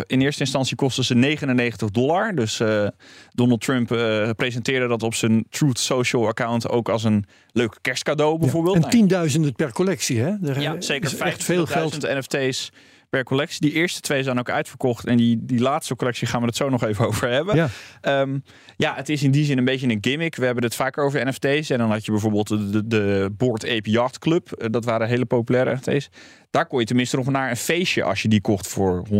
In 0.06 0.20
eerste 0.20 0.40
instantie 0.40 0.76
kostte 0.76 1.04
ze 1.04 1.14
99 1.14 1.90
dollar. 1.90 2.34
Dus 2.34 2.60
eh, 2.60 2.86
Donald 3.30 3.60
Trump 3.60 3.92
eh, 3.92 4.30
presenteerde 4.36 4.86
dat 4.88 5.02
op 5.02 5.14
zijn 5.14 5.44
Truth 5.50 5.78
Social 5.78 6.26
account 6.26 6.68
ook 6.68 6.88
als 6.88 7.04
een 7.04 7.24
leuk 7.52 7.78
kerstcadeau 7.80 8.38
bijvoorbeeld. 8.38 8.74
En 8.74 8.80
Nou, 8.80 8.92
tienduizenden 8.92 9.52
per 9.52 9.72
collectie 9.72 10.20
hè? 10.20 10.34
Er 10.42 10.60
ja, 10.60 10.80
zeker 10.80 11.12
is 11.12 11.18
echt 11.18 11.44
veel 11.44 11.66
geld. 11.66 11.94
25.000 11.94 11.98
NFT's 12.00 12.72
per 13.14 13.24
collectie. 13.24 13.60
Die 13.60 13.72
eerste 13.72 14.00
twee 14.00 14.22
zijn 14.22 14.38
ook 14.38 14.50
uitverkocht. 14.50 15.06
En 15.06 15.16
die, 15.16 15.38
die 15.40 15.60
laatste 15.60 15.96
collectie 15.96 16.26
gaan 16.26 16.40
we 16.40 16.46
het 16.46 16.56
zo 16.56 16.68
nog 16.68 16.84
even 16.84 17.06
over 17.06 17.28
hebben. 17.30 17.56
Ja. 17.56 17.68
Ehm, 18.00 18.38
ja, 18.76 18.94
het 18.94 19.08
is 19.08 19.22
in 19.22 19.30
die 19.30 19.44
zin 19.44 19.58
een 19.58 19.64
beetje 19.64 19.88
een 19.88 19.98
gimmick. 20.00 20.36
We 20.36 20.44
hebben 20.44 20.64
het 20.64 20.74
vaker 20.74 21.04
over 21.04 21.26
NFT's. 21.28 21.70
En 21.70 21.78
dan 21.78 21.90
had 21.90 22.04
je 22.04 22.10
bijvoorbeeld 22.10 22.48
de, 22.48 22.70
de, 22.70 22.86
de 22.86 23.30
Board 23.36 23.64
Ape 23.68 23.90
Yacht 23.90 24.18
Club. 24.18 24.52
Eh, 24.52 24.68
Dat 24.70 24.84
waren 24.84 25.08
hele 25.08 25.24
populaire 25.24 25.74
NFT's. 25.74 26.08
Daar 26.50 26.66
kon 26.66 26.78
je 26.80 26.84
tenminste 26.86 27.16
nog 27.16 27.26
naar 27.26 27.50
een 27.50 27.56
feestje 27.56 28.02
als 28.04 28.22
je 28.22 28.28
die 28.28 28.40
kocht 28.40 28.66
voor 28.68 29.02
100.000 29.10 29.12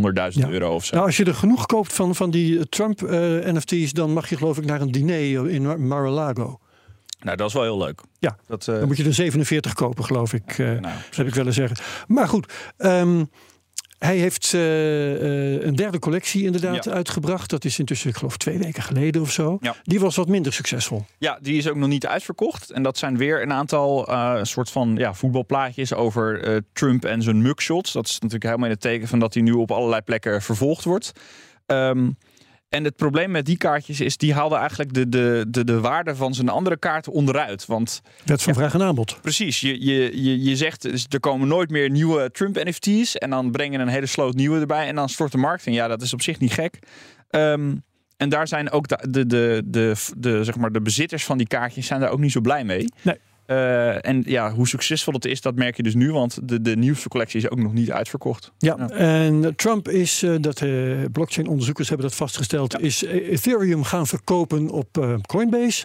Ja. 0.43 0.49
euro 0.49 0.75
of 0.75 0.85
zo. 0.85 0.95
Nou, 0.95 1.07
als 1.07 1.17
je 1.17 1.25
er 1.25 1.35
genoeg 1.35 1.67
koopt 1.67 1.93
van, 1.93 2.15
van 2.15 2.31
die 2.31 2.69
Trump 2.69 3.03
eh, 3.03 3.19
NFT's, 3.53 3.93
dan 3.93 4.13
mag 4.13 4.29
je 4.29 4.37
geloof 4.37 4.59
ik 4.59 4.65
naar 4.65 4.81
een 4.81 4.93
diner 4.93 5.51
in 5.51 5.63
Mar- 5.63 5.81
Mar-a-Lago. 5.81 6.59
Nou, 7.21 7.37
dat 7.37 7.49
is 7.49 7.55
wel 7.55 7.63
heel 7.63 7.79
leuk. 7.79 8.01
Ja, 8.19 8.37
Dat, 8.47 8.69
eh, 8.69 8.75
Dan 8.79 8.87
moet 8.87 8.97
je 8.97 9.05
er 9.05 9.15
47 9.15 9.73
kopen, 9.75 10.05
geloof 10.05 10.33
ik. 10.33 10.59
eh, 10.59 10.67
nou, 10.67 10.95
heb 11.11 11.27
ik 11.27 11.35
willen 11.35 11.53
zeggen. 11.53 11.77
Maar 12.07 12.29
goed, 12.29 12.53
ehm, 12.77 13.25
hij 13.99 14.17
heeft 14.17 14.55
eh, 14.55 15.15
eh, 15.55 15.63
een 15.67 15.75
derde 15.75 15.99
collectie 15.99 16.45
inderdaad 16.45 16.85
Ja. 16.85 16.91
uitgebracht. 16.93 17.51
Dat 17.51 17.65
is 17.65 17.79
intussen, 17.79 18.11
ik 18.11 18.17
geloof, 18.17 18.37
twee 18.37 18.59
weken 18.59 18.83
geleden 18.83 19.23
of 19.23 19.31
zo. 19.33 19.59
Ja. 19.61 19.75
Die 19.83 20.01
was 20.01 20.17
wat 20.17 20.29
minder 20.29 20.53
succesvol. 20.53 21.05
Ja, 21.19 21.39
die 21.43 21.57
is 21.57 21.69
ook 21.69 21.77
nog 21.77 21.89
niet 21.89 22.07
uitverkocht. 22.07 22.71
En 22.71 22.83
dat 22.83 22.99
zijn 22.99 23.17
weer 23.17 23.43
een 23.43 23.53
aantal 23.53 24.07
eh, 24.09 24.39
soort 24.43 24.71
van 24.71 24.97
ja, 24.97 25.15
voetbalplaatjes 25.15 25.95
over 25.95 26.63
Trump 26.73 27.05
en 27.05 27.23
zijn 27.23 27.43
mugshots. 27.43 27.93
Dat 27.93 28.07
is 28.07 28.13
natuurlijk 28.15 28.43
helemaal 28.45 28.67
in 28.67 28.73
het 28.73 28.81
teken 28.81 29.09
van 29.09 29.19
dat 29.19 29.35
hij 29.35 29.43
nu 29.43 29.53
op 29.53 29.71
allerlei 29.71 30.03
plekken 30.03 30.43
vervolgd 30.43 30.85
wordt. 30.85 31.13
Ehm, 31.67 32.11
en 32.75 32.85
het 32.85 32.97
probleem 32.97 33.31
met 33.31 33.47
die 33.47 33.57
kaartjes 33.57 34.01
is, 34.01 34.17
die 34.17 34.35
haalden 34.35 34.59
eigenlijk 34.59 34.95
de, 34.95 35.09
de, 35.09 35.45
de, 35.49 35.65
de 35.65 35.81
waarde 35.81 36.17
van 36.17 36.35
zijn 36.35 36.49
andere 36.49 36.79
kaarten 36.79 37.13
onderuit. 37.13 37.67
Want 37.67 38.01
Wet 38.25 38.43
van 38.43 38.55
vraag 38.55 38.75
en 38.75 38.83
aanbod. 38.83 39.19
precies, 39.21 39.61
je, 39.61 39.85
je, 39.85 40.23
je, 40.23 40.43
je 40.43 40.57
zegt 40.57 40.83
dus 40.83 41.07
er 41.09 41.21
komen 41.21 41.49
nooit 41.49 41.71
meer 41.71 41.91
nieuwe 41.91 42.31
Trump 42.31 42.65
NFT's. 42.65 43.17
En 43.17 43.31
dan 43.31 43.51
breng 43.51 43.73
je 43.73 43.79
een 43.79 43.89
hele 43.89 44.07
sloot 44.07 44.35
nieuwe 44.35 44.61
erbij. 44.61 44.87
En 44.87 44.95
dan 44.95 45.09
stort 45.09 45.33
de 45.33 45.39
markt 45.39 45.67
in. 45.67 45.73
Ja, 45.73 45.89
dat 45.89 46.03
is 46.03 46.13
op 46.13 46.23
zich 46.23 46.39
niet 46.39 46.53
gek. 46.53 46.79
Ehm, 47.31 47.75
en 48.17 48.29
daar 48.29 48.49
zijn 48.49 48.71
ook 48.71 48.89
de, 48.89 48.99
de, 49.11 49.27
de, 49.27 49.63
de, 49.65 49.95
de, 50.17 50.45
zeg 50.45 50.57
maar 50.57 50.73
de 50.73 50.81
bezitters 50.81 51.25
van 51.25 51.39
die 51.39 51.47
kaartjes 51.47 51.87
zijn 51.87 52.01
daar 52.01 52.11
ook 52.11 52.21
niet 52.21 52.33
zo 52.33 52.41
blij 52.41 52.65
mee. 52.65 52.89
Nee. 53.03 53.19
Eh, 53.47 54.07
en 54.07 54.23
ja, 54.27 54.53
hoe 54.53 54.69
succesvol 54.69 55.13
het 55.15 55.25
is, 55.25 55.41
dat 55.41 55.55
merk 55.55 55.77
je 55.77 55.83
dus 55.83 55.95
nu. 55.95 56.13
Want 56.13 56.39
de, 56.49 56.61
de 56.61 56.77
nieuwste 56.77 57.09
collectie 57.09 57.41
is 57.41 57.51
ook 57.51 57.59
nog 57.59 57.73
niet 57.73 57.91
uitverkocht. 57.91 58.53
Ja, 58.59 58.75
Ja. 58.79 58.89
en 58.89 59.57
Trump 59.57 59.89
is, 59.89 60.23
eh, 60.23 60.35
dat 60.41 60.61
eh 60.61 60.71
blockchain-onderzoekers 61.13 61.89
hebben 61.89 62.07
dat 62.07 62.17
vastgesteld, 62.17 62.81
is 62.81 63.05
Ethereum 63.05 63.85
gaan 63.85 64.07
verkopen 64.07 64.71
op 64.71 65.19
Coinbase. 65.27 65.85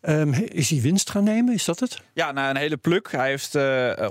Ehm, 0.00 0.32
is 0.32 0.70
hij 0.70 0.80
winst 0.80 1.10
gaan 1.10 1.24
nemen? 1.24 1.54
Is 1.54 1.64
dat 1.64 1.80
het? 1.80 2.02
Ja, 2.14 2.32
na 2.32 2.50
een 2.50 2.56
hele 2.56 2.76
pluk. 2.76 3.12
Hij 3.12 3.28
heeft 3.28 3.58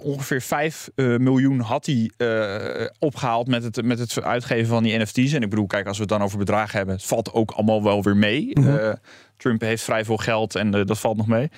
ongeveer 0.04 0.42
5 0.42 0.90
eh, 0.96 1.18
miljoen 1.18 1.60
had 1.60 1.86
hij 1.86 2.12
eh, 2.18 2.88
opgehaald 3.00 3.48
met 3.48 3.64
het, 3.64 3.86
met 3.86 4.00
het 4.00 4.24
uitgeven 4.24 4.68
van 4.68 4.84
die 4.84 4.98
NFT's. 4.98 5.34
En 5.34 5.42
ik 5.42 5.50
bedoel, 5.50 5.68
kijk, 5.68 5.88
als 5.88 5.96
we 5.98 6.04
het 6.04 6.12
dan 6.12 6.22
over 6.22 6.38
bedragen 6.38 6.78
hebben, 6.78 6.96
het 6.96 7.06
valt 7.06 7.34
ook 7.34 7.52
allemaal 7.52 7.84
wel 7.84 8.04
weer 8.04 8.18
mee. 8.18 8.50
Mhm. 8.54 8.94
Trump 9.38 9.62
heeft 9.62 9.84
vrij 9.84 10.06
veel 10.06 10.18
geld 10.18 10.56
en 10.56 10.72
dat 10.72 11.00
valt 11.00 11.18
nog 11.18 11.28
mee. 11.28 11.50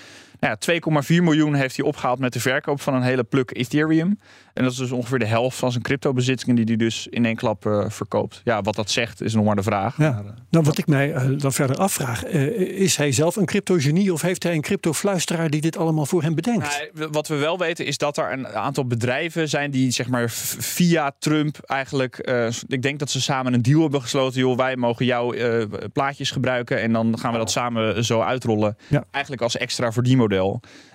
Nou 0.46 0.58
ja, 0.80 1.02
2,4 1.18 1.24
miljoen 1.24 1.54
heeft 1.54 1.78
hij 1.78 1.86
opgehaald 1.86 2.20
met 2.20 2.34
de 2.34 2.40
verkoop 2.40 2.82
van 2.82 2.94
een 2.94 3.02
hele 3.02 3.24
pluk 3.24 3.56
Ethereum. 3.56 4.18
En 4.56 4.64
dat 4.64 4.72
is 4.72 4.78
dus 4.78 4.92
ongeveer 4.92 5.20
de 5.20 5.26
helft 5.26 5.58
van 5.58 5.72
zijn 5.72 5.84
crypto-bezittingen 5.84 6.56
die 6.56 6.66
hij 6.66 6.76
dus 6.76 7.08
in 7.08 7.26
één 7.26 7.36
klap 7.36 7.66
eh, 7.66 7.86
verkoopt. 7.90 8.42
Ja, 8.44 8.62
wat 8.62 8.76
dat 8.76 8.90
zegt 8.90 9.22
is 9.22 9.34
nog 9.34 9.46
maar 9.46 9.56
de 9.56 9.64
vraag. 9.64 9.98
Ja. 9.98 10.12
Maar, 10.12 10.34
Nou, 10.50 10.66
wat 10.66 10.78
ik 10.78 10.88
mij 10.88 11.14
eh, 11.14 11.30
dan 11.38 11.54
verder 11.54 11.76
afvraag, 11.76 12.24
eh, 12.24 12.46
is 12.58 12.96
hij 12.96 13.12
zelf 13.12 13.36
een 13.36 13.46
cryptogenie 13.46 14.14
of 14.14 14.22
heeft 14.22 14.44
hij 14.44 14.54
een 14.54 14.62
crypto-fluisteraar 14.62 15.50
die 15.50 15.62
dit 15.62 15.78
allemaal 15.78 16.06
voor 16.06 16.22
hem 16.22 16.36
bedenkt? 16.36 16.88
Nou, 16.94 17.10
wat 17.12 17.28
we 17.28 17.36
wel 17.36 17.58
weten 17.58 17.86
is 17.86 17.98
dat 17.98 18.18
er 18.18 18.32
een 18.32 18.48
aantal 18.48 18.88
bedrijven 18.88 19.50
zijn 19.50 19.72
die 19.72 19.92
zeg 19.92 20.08
maar 20.08 20.30
via 20.60 21.12
Trump 21.20 21.58
eigenlijk, 21.66 22.18
ik 22.68 22.82
denk 22.82 23.00
dat 23.00 23.10
ze 23.10 23.22
samen 23.22 23.54
een 23.54 23.62
deal 23.62 23.82
hebben 23.82 24.02
gesloten. 24.02 24.40
Joh, 24.40 24.58
wij 24.58 24.76
mogen 24.76 25.06
jouw 25.06 25.34
plaatjes 25.94 26.32
gebruiken 26.32 26.82
en 26.82 26.92
dan 26.92 27.20
gaan 27.20 27.32
we 27.32 27.38
dat 27.38 27.52
samen 27.52 28.06
zo 28.06 28.22
uitrollen. 28.22 28.78
Ja. 28.88 29.04
Eigenlijk 29.12 29.44
als 29.44 29.58
extra 29.58 29.92
verdienmodel. 29.92 30.35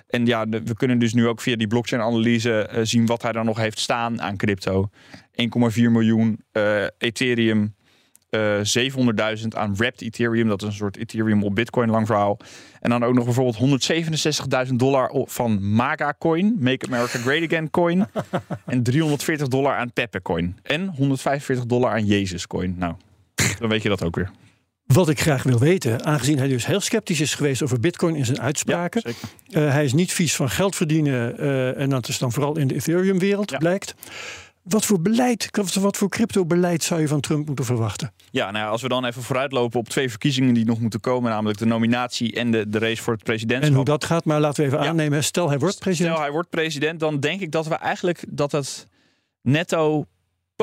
En 0.07 0.25
ja, 0.25 0.45
de- 0.45 0.63
we 0.63 0.75
kunnen 0.75 0.99
dus 0.99 1.13
nu 1.13 1.27
ook 1.27 1.41
via 1.41 1.55
die 1.55 1.67
blockchain-analyse 1.67 2.61
eh, 2.67 2.79
zien 2.83 3.05
wat 3.05 3.21
hij 3.21 3.31
dan 3.31 3.45
nog 3.45 3.57
heeft 3.57 3.79
staan 3.79 4.21
aan 4.21 4.37
crypto. 4.37 4.89
1,4 5.31 5.91
miljoen 5.91 6.39
eh, 6.51 6.83
Ethereum. 6.97 7.75
eh 8.29 8.59
700.000 9.39 9.47
aan 9.49 9.75
wrapped 9.75 10.01
Ethereum. 10.01 10.47
Dat 10.47 10.61
is 10.61 10.67
een 10.67 10.73
soort 10.73 10.97
Ethereum 10.97 11.43
op 11.43 11.55
Bitcoin, 11.55 11.89
lang 11.89 12.07
verhaal. 12.07 12.37
En 12.79 12.89
dan 12.89 13.03
ook 13.03 13.13
nog 13.13 13.25
bijvoorbeeld 13.25 13.83
167.000 14.67 14.73
dollar 14.79 15.09
op- 15.09 15.29
van 15.29 15.73
MAGA 15.75 16.15
Coin, 16.19 16.55
Make 16.59 16.85
America 16.85 17.17
Great 17.19 17.43
Again 17.43 17.69
Coin. 17.69 18.07
en 18.65 18.83
340 18.83 19.47
dollar 19.47 19.75
aan 19.75 19.93
Pepe 19.93 20.21
Coin. 20.21 20.57
En 20.63 20.87
145 20.87 21.65
dollar 21.65 21.91
aan 21.91 22.05
Jezus 22.05 22.47
Coin. 22.47 22.75
Nou, 22.77 22.93
dan 23.59 23.69
weet 23.69 23.81
je 23.81 23.89
dat 23.89 24.03
ook 24.03 24.15
weer. 24.15 24.31
Wat 24.93 25.09
ik 25.09 25.19
graag 25.21 25.43
wil 25.43 25.59
weten, 25.59 26.05
aangezien 26.05 26.37
hij 26.37 26.47
dus 26.47 26.65
heel 26.65 26.79
sceptisch 26.79 27.19
is 27.21 27.35
geweest 27.35 27.61
over 27.63 27.79
bitcoin 27.79 28.15
in 28.15 28.25
zijn 28.25 28.41
uitspraken. 28.41 29.01
zeker. 29.01 29.27
Eh, 29.49 29.71
hij 29.71 29.83
is 29.83 29.93
niet 29.93 30.11
vies 30.13 30.35
van 30.35 30.49
geld 30.49 30.75
verdienen 30.75 31.37
eh, 31.39 31.79
en 31.79 31.89
dat 31.89 32.07
is 32.07 32.17
dan 32.17 32.31
vooral 32.31 32.57
in 32.57 32.67
de 32.67 32.75
Ethereum 32.75 33.19
wereld 33.19 33.49
Ja. 33.51 33.57
blijkt. 33.57 33.93
Wat 34.63 34.85
voor 34.85 35.01
beleid, 35.01 35.49
wat- 35.79 35.97
voor 35.97 36.09
crypto-beleid 36.09 36.83
zou 36.83 37.01
je 37.01 37.07
van 37.07 37.19
Trump 37.19 37.47
moeten 37.47 37.65
verwachten? 37.65 38.13
Ja, 38.31 38.51
nou 38.51 38.65
ja, 38.65 38.71
als 38.71 38.81
we 38.81 38.87
dan 38.87 39.05
even 39.05 39.21
vooruitlopen 39.23 39.79
op 39.79 39.89
twee 39.89 40.09
verkiezingen 40.09 40.53
die 40.53 40.65
nog 40.65 40.79
moeten 40.79 40.99
komen, 40.99 41.31
namelijk 41.31 41.59
de 41.59 41.65
nominatie 41.65 42.33
en 42.35 42.51
de, 42.51 42.69
de 42.69 42.79
race 42.79 43.01
voor 43.01 43.13
het 43.13 43.23
presidentschap. 43.23 43.69
En 43.71 43.75
hoe 43.75 43.85
dat 43.85 44.05
gaat, 44.05 44.25
maar 44.25 44.39
laten 44.39 44.63
we 44.63 44.69
even 44.69 44.83
Ja. 44.83 44.89
aannemen. 44.89 45.23
Stel 45.23 45.49
hij 45.49 45.59
wordt 45.59 45.79
president. 45.79 46.11
Stel 46.13 46.23
hij 46.23 46.31
wordt 46.33 46.49
president, 46.49 46.99
dan 46.99 47.19
denk 47.19 47.41
ik 47.41 47.51
dat 47.51 47.67
we 47.67 47.75
eigenlijk 47.75 48.23
dat 48.29 48.51
het 48.51 48.87
netto 49.41 50.05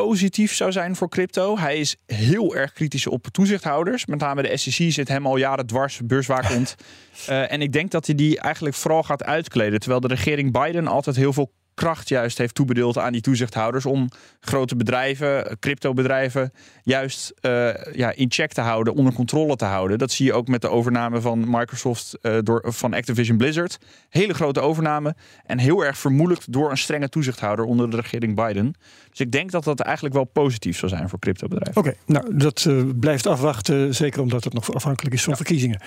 positief 0.05 0.55
zou 0.55 0.73
zijn 0.73 0.97
voor 0.97 1.09
crypto. 1.09 1.59
Hij 1.59 1.79
is 1.79 1.97
heel 2.07 2.57
erg 2.57 2.73
kritisch 2.73 3.07
op 3.07 3.27
toezichthouders. 3.27 4.07
Met 4.07 4.21
name 4.21 4.43
de 4.43 4.57
SEC 4.57 4.93
zit 4.93 5.09
hem 5.09 5.27
al 5.27 5.37
jaren 5.37 5.67
dwars, 5.67 6.01
beurswaakhond. 6.05 6.75
Eh 7.27 7.53
en 7.53 7.63
ik 7.63 7.73
denk 7.73 7.91
dat 7.91 8.07
hij 8.07 8.15
die 8.15 8.41
eigenlijk 8.41 8.75
vooral 8.75 9.03
gaat 9.03 9.25
uitkleden. 9.25 9.81
Terwijl 9.81 10.01
de 10.01 10.09
regering 10.09 10.53
Biden 10.53 10.87
altijd 10.87 11.17
heel 11.17 11.33
veel 11.33 11.53
kracht 11.75 12.09
juist 12.09 12.39
heeft 12.39 12.55
toebedeeld 12.55 12.99
aan 12.99 13.13
die 13.13 13.21
toezichthouders 13.21 13.87
om 13.87 14.09
grote 14.41 14.77
bedrijven, 14.77 15.59
cryptobedrijven, 15.59 16.53
juist 16.89 17.33
eh, 17.41 17.69
ja, 17.93 18.13
in 18.13 18.31
check 18.31 18.53
te 18.53 18.61
houden, 18.61 18.95
onder 18.95 19.13
controle 19.13 19.57
te 19.57 19.65
houden. 19.65 19.99
Dat 19.99 20.11
zie 20.11 20.27
je 20.27 20.33
ook 20.33 20.49
met 20.49 20.61
de 20.61 20.69
overname 20.69 21.21
van 21.21 21.45
Microsoft 21.51 22.19
eh, 22.21 22.37
door, 22.43 22.65
van 22.67 22.95
Activision 22.95 23.37
Blizzard. 23.37 23.79
Hele 24.09 24.35
grote 24.35 24.61
overname 24.61 25.15
en 25.47 25.59
heel 25.59 25.85
erg 25.85 25.99
vermoeilijkt 25.99 26.53
door 26.53 26.71
een 26.71 26.79
strenge 26.79 27.09
toezichthouder 27.09 27.65
onder 27.65 27.91
de 27.91 27.97
regering 27.97 28.35
Biden. 28.35 28.75
Dus 29.11 29.21
ik 29.21 29.33
denk 29.33 29.51
dat 29.51 29.65
dat 29.65 29.81
eigenlijk 29.81 30.15
wel 30.15 30.25
positief 30.25 30.79
zou 30.79 30.91
zijn 30.91 31.09
voor 31.09 31.19
cryptobedrijven. 31.19 31.83
Oké, 31.83 31.95
nou 32.07 32.37
dat 32.37 32.65
eh, 32.69 32.83
blijft 33.01 33.27
afwachten, 33.27 33.95
zeker 33.95 34.21
omdat 34.21 34.45
het 34.45 34.53
nog 34.53 34.75
afhankelijk 34.75 35.15
is 35.15 35.23
van 35.23 35.37
verkiezingen. 35.37 35.81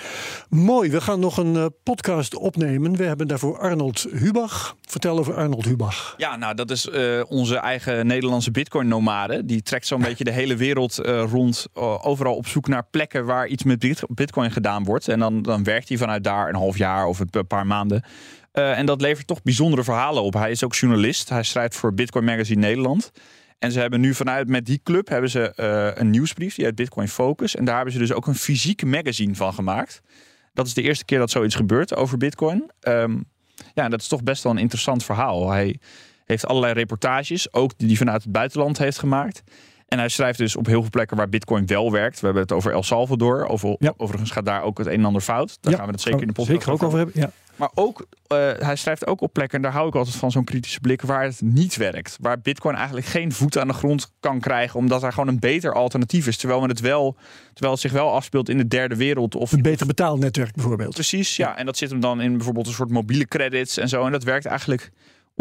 Mooi, 0.50 0.92
we 0.92 1.02
gaan 1.02 1.20
nog 1.20 1.38
een 1.38 1.74
podcast 1.84 2.36
opnemen. 2.36 2.96
We 2.96 3.04
hebben 3.04 3.28
daarvoor 3.28 3.60
Arnold 3.60 4.08
Hubach. 4.12 4.76
Vertel 4.82 5.20
over 5.20 5.36
Arnold 5.36 5.66
Hubach. 5.66 5.70
Hubach? 5.72 6.14
Ja, 6.18 6.36
nou, 6.36 6.56
dat 6.56 6.72
is 6.72 6.86
uh, 6.88 7.22
onze 7.28 7.56
eigen 7.56 8.08
Nederlandse 8.08 8.52
Bitcoin-nomade. 8.52 9.46
Die 9.46 9.62
trekt 9.62 9.88
zo'n 9.88 10.02
beetje 10.12 10.24
de 10.24 10.32
hele 10.32 10.56
wereld 10.56 10.91
uh, 11.00 11.24
rond. 11.30 11.68
Uh, 11.78 12.06
overal 12.06 12.36
op 12.36 12.48
zoek 12.48 12.68
naar 12.68 12.88
plekken 12.92 13.26
waar 13.26 13.48
iets 13.48 13.64
met 13.64 14.06
Bitcoin 14.08 14.52
gedaan 14.52 14.84
wordt. 14.84 15.08
En 15.08 15.20
dan, 15.20 15.42
dan 15.42 15.64
werkt 15.64 15.90
hij 15.90 15.98
vanuit 15.98 16.24
daar 16.24 16.50
een 16.50 16.56
half 16.56 16.78
jaar 16.78 17.06
of 17.06 17.20
een 17.20 17.48
paar 17.48 17.68
maanden. 17.68 18.04
en 18.52 18.86
dat 18.86 19.02
levert 19.02 19.28
toch 19.28 19.42
bijzondere 19.42 19.84
verhalen 19.84 20.24
op. 20.24 20.34
Hij 20.34 20.52
is 20.52 20.64
ook 20.64 20.76
journalist. 20.76 21.30
Hij 21.30 21.44
schrijft 21.44 21.76
voor 21.76 21.94
Bitcoin 21.94 22.26
Magazine 22.26 22.60
Nederland. 22.60 23.12
En 23.60 23.72
ze 23.72 23.80
hebben 23.80 24.00
nu 24.00 24.14
vanuit 24.14 24.48
met 24.48 24.66
die 24.66 24.80
club 24.84 25.08
hebben 25.08 25.30
ze 25.30 25.52
een 25.96 26.10
nieuwsbrief 26.10 26.56
die 26.56 26.66
heet 26.66 26.76
Bitcoin 26.76 27.08
Focus. 27.08 27.56
En 27.56 27.66
daar 27.66 27.76
hebben 27.76 27.94
ze 27.94 28.00
dus 28.00 28.14
ook 28.14 28.28
een 28.28 28.36
fysiek 28.36 28.84
magazine 28.86 29.36
van 29.36 29.54
gemaakt. 29.54 30.02
Dat 30.54 30.68
is 30.68 30.74
de 30.74 30.82
eerste 30.82 31.06
keer 31.06 31.20
dat 31.20 31.32
zoiets 31.32 31.56
gebeurt 31.56 31.96
over 31.96 32.18
Bitcoin. 32.18 32.72
Um, 32.82 33.26
ja, 33.74 33.90
dat 33.90 34.02
is 34.02 34.08
toch 34.08 34.24
best 34.24 34.44
wel 34.44 34.52
een 34.52 34.58
interessant 34.58 35.04
verhaal. 35.04 35.50
Hij 35.50 35.80
heeft 36.26 36.46
allerlei 36.46 36.74
reportages, 36.74 37.54
ook 37.54 37.72
die 37.78 37.98
vanuit 37.98 38.24
het 38.24 38.32
buitenland 38.32 38.78
heeft 38.78 39.00
gemaakt. 39.00 39.44
En 39.92 40.00
hij 40.00 40.10
schrijft 40.10 40.38
dus 40.38 40.56
op 40.56 40.66
heel 40.66 40.82
veel 40.82 40.90
plekken 40.90 41.18
waar 41.18 41.30
Bitcoin 41.30 41.66
wel 41.66 41.92
werkt. 41.92 42.20
We 42.20 42.26
hebben 42.26 42.44
het 42.44 42.52
over 42.52 42.72
El 42.72 42.84
Salvador. 42.84 43.48
Over, 43.48 43.78
Overigens 43.98 44.32
gaat 44.32 44.46
daar 44.46 44.64
ook 44.64 44.78
het 44.78 44.88
een 44.88 44.94
en 44.94 45.06
ander 45.06 45.22
fout. 45.22 45.58
Daar 45.62 45.74
gaan 45.74 45.86
we 45.86 45.92
het 45.92 46.02
zeker 46.02 46.22
in 46.22 46.28
de 46.28 46.34
podcast 46.34 46.60
zeker 46.60 46.74
ook 46.74 46.84
over 46.84 46.98
hebben. 46.98 47.20
Ja. 47.20 47.32
Maar 47.56 47.70
ook, 47.74 48.00
uh, 48.00 48.38
hij 48.60 48.76
schrijft 48.76 49.08
ook 49.08 49.22
op 49.22 49.34
plekken, 49.34 49.58
en 49.58 49.64
daar 49.64 49.72
hou 49.72 49.88
ik 49.88 49.96
altijd 49.96 50.16
van 50.16 50.32
zo'n 50.32 50.44
kritische 50.44 50.80
blik, 50.80 51.02
waar 51.02 51.24
het 51.24 51.42
niet 51.42 51.76
werkt. 51.76 52.18
Waar 52.22 52.40
Bitcoin 52.40 52.76
eigenlijk 52.76 53.06
geen 53.06 53.32
voet 53.32 53.58
aan 53.58 53.68
de 53.68 53.74
grond 53.74 54.12
kan 54.20 54.40
krijgen, 54.40 54.80
omdat 54.80 55.04
er 55.04 55.14
gewoon 55.14 55.28
een 55.28 55.40
beter 55.40 55.74
alternatief 55.74 56.28
is. 56.28 56.38
Terwijl, 56.38 56.62
het, 56.64 56.80
wel, 56.80 57.16
terwijl 57.54 57.72
het 57.72 57.82
zich 57.82 57.92
wel 57.92 58.14
afspeelt 58.14 58.50
in 58.50 58.58
de 58.58 58.68
derde 58.68 58.96
wereld. 58.96 59.36
Of, 59.36 59.52
een 59.52 59.62
beter 59.62 59.88
betaalnetwerk 59.88 60.54
bijvoorbeeld. 60.54 60.94
Precies, 60.94 61.36
ja. 61.36 61.58
En 61.58 61.66
dat 61.66 61.78
zit 61.78 61.90
hem 61.90 62.00
dan 62.00 62.22
in 62.22 62.36
bijvoorbeeld 62.36 62.68
een 62.68 62.74
soort 62.74 62.90
mobiele 62.90 63.26
credits 63.26 63.78
en 63.78 63.90
zo. 63.90 64.06
En 64.06 64.12
dat 64.12 64.24
werkt 64.24 64.46
eigenlijk 64.46 64.92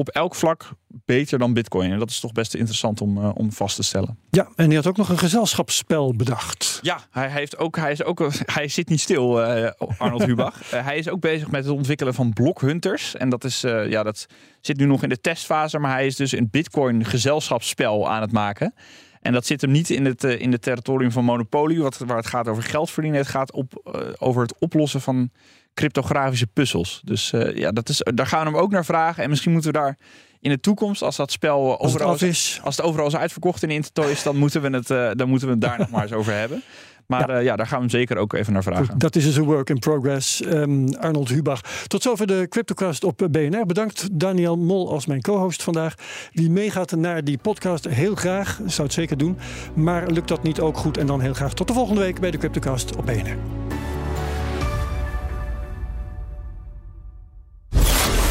op 0.00 0.08
elk 0.08 0.34
vlak 0.34 0.70
beter 0.86 1.38
dan 1.38 1.52
Bitcoin. 1.52 1.92
En 1.92 1.98
dat 1.98 2.10
is 2.10 2.20
toch 2.20 2.32
best 2.32 2.54
interessant 2.54 3.00
om, 3.00 3.18
uh, 3.18 3.30
om 3.34 3.52
vast 3.52 3.76
te 3.76 3.82
stellen. 3.82 4.18
Ja, 4.30 4.48
en 4.54 4.66
hij 4.66 4.74
had 4.74 4.86
ook 4.86 4.96
nog 4.96 5.08
een 5.08 5.18
gezelschapsspel 5.18 6.14
bedacht. 6.14 6.78
Ja, 6.82 7.00
hij, 7.10 7.30
heeft 7.30 7.58
ook, 7.58 7.76
hij, 7.76 7.92
is 7.92 8.02
ook, 8.02 8.28
hij 8.56 8.68
zit 8.68 8.88
niet 8.88 9.00
stil, 9.00 9.56
uh, 9.56 9.70
Arnold 9.98 10.24
Hubach. 10.24 10.74
uh, 10.74 10.84
hij 10.88 10.98
is 10.98 11.08
ook 11.08 11.20
bezig 11.20 11.50
met 11.50 11.64
het 11.64 11.74
ontwikkelen 11.74 12.14
van 12.14 12.32
blockhunters. 12.32 13.16
En 13.16 13.28
dat, 13.28 13.44
is, 13.44 13.60
ja, 13.60 14.02
dat 14.02 14.26
zit 14.60 14.76
nu 14.76 14.84
nog 14.84 15.02
in 15.02 15.08
de 15.08 15.20
testfase, 15.20 15.78
maar 15.78 15.92
hij 15.92 16.06
is 16.06 16.16
dus 16.16 16.32
een 16.32 16.48
Bitcoin 16.50 17.04
gezelschapsspel 17.04 18.10
aan 18.10 18.20
het 18.20 18.32
maken. 18.32 18.74
En 19.20 19.32
dat 19.32 19.46
zit 19.46 19.60
hem 19.60 19.70
niet 19.70 19.90
in 19.90 20.04
het, 20.04 20.24
in 20.24 20.52
het 20.52 20.62
territorium 20.62 21.12
van 21.12 21.24
Monopoly, 21.24 21.78
wat, 21.78 21.98
waar 21.98 22.16
het 22.16 22.26
gaat 22.26 22.48
over 22.48 22.62
geld 22.62 22.90
verdienen. 22.90 23.20
Het 23.20 23.28
gaat 23.28 23.52
op, 23.52 23.94
over 24.18 24.42
het 24.42 24.54
oplossen 24.58 25.00
van 25.00 25.30
cryptografische 25.74 26.46
puzzels. 26.46 27.00
Dus 27.04 27.32
uh, 27.32 27.56
ja, 27.56 27.70
dat 27.70 27.88
is, 27.88 28.02
daar 28.14 28.26
gaan 28.26 28.44
we 28.44 28.50
hem 28.50 28.60
ook 28.60 28.70
naar 28.70 28.84
vragen. 28.84 29.22
En 29.22 29.30
misschien 29.30 29.52
moeten 29.52 29.72
we 29.72 29.78
daar 29.78 29.98
in 30.40 30.50
de 30.50 30.60
toekomst, 30.60 31.02
als 31.02 31.16
dat 31.16 31.32
spel 31.32 31.78
als 31.78 31.92
overal 31.92 32.12
het 32.12 32.22
is, 32.22 32.60
als 32.64 32.76
het 32.76 32.86
overal 32.86 33.06
is 33.06 33.16
uitverkocht 33.16 33.62
in 33.62 33.70
Intertoys, 33.70 34.22
dan 34.22 34.36
moeten 34.36 34.62
we 34.62 34.70
het, 34.76 34.90
uh, 34.90 35.10
dan 35.12 35.28
moeten 35.28 35.46
we 35.46 35.52
het 35.52 35.62
daar 35.62 35.78
nog 35.84 35.90
maar 35.90 36.02
eens 36.02 36.12
over 36.12 36.32
hebben. 36.32 36.62
Maar 37.06 37.30
ja. 37.30 37.38
Uh, 37.38 37.44
ja. 37.44 37.56
daar 37.56 37.66
gaan 37.66 37.78
we 37.78 37.84
hem 37.84 37.90
zeker 37.90 38.16
ook 38.16 38.32
even 38.32 38.52
naar 38.52 38.62
vragen. 38.62 38.98
Dat 38.98 39.16
is 39.16 39.24
dus 39.24 39.36
een 39.36 39.44
work 39.44 39.70
in 39.70 39.78
progress. 39.78 40.44
Um, 40.44 40.94
Arnold 40.94 41.28
Hubach. 41.28 41.60
Tot 41.86 42.02
zover 42.02 42.26
de 42.26 42.46
Cryptocast 42.48 43.04
op 43.04 43.28
BNR. 43.30 43.66
Bedankt 43.66 44.08
Daniel 44.12 44.56
Mol 44.56 44.90
als 44.90 45.06
mijn 45.06 45.20
co-host 45.20 45.62
vandaag. 45.62 45.94
Wie 46.32 46.50
meegaat 46.50 46.92
naar 46.92 47.24
die 47.24 47.38
podcast, 47.38 47.88
heel 47.88 48.14
graag. 48.14 48.60
Zou 48.66 48.82
het 48.82 48.92
zeker 48.92 49.18
doen. 49.18 49.38
Maar 49.74 50.10
lukt 50.10 50.28
dat 50.28 50.42
niet 50.42 50.60
ook 50.60 50.76
goed? 50.76 50.96
En 50.96 51.06
dan 51.06 51.20
heel 51.20 51.34
graag 51.34 51.54
tot 51.54 51.68
de 51.68 51.74
volgende 51.74 52.00
week 52.00 52.20
bij 52.20 52.30
de 52.30 52.38
Cryptocast 52.38 52.96
op 52.96 53.06
BNR. 53.06 53.59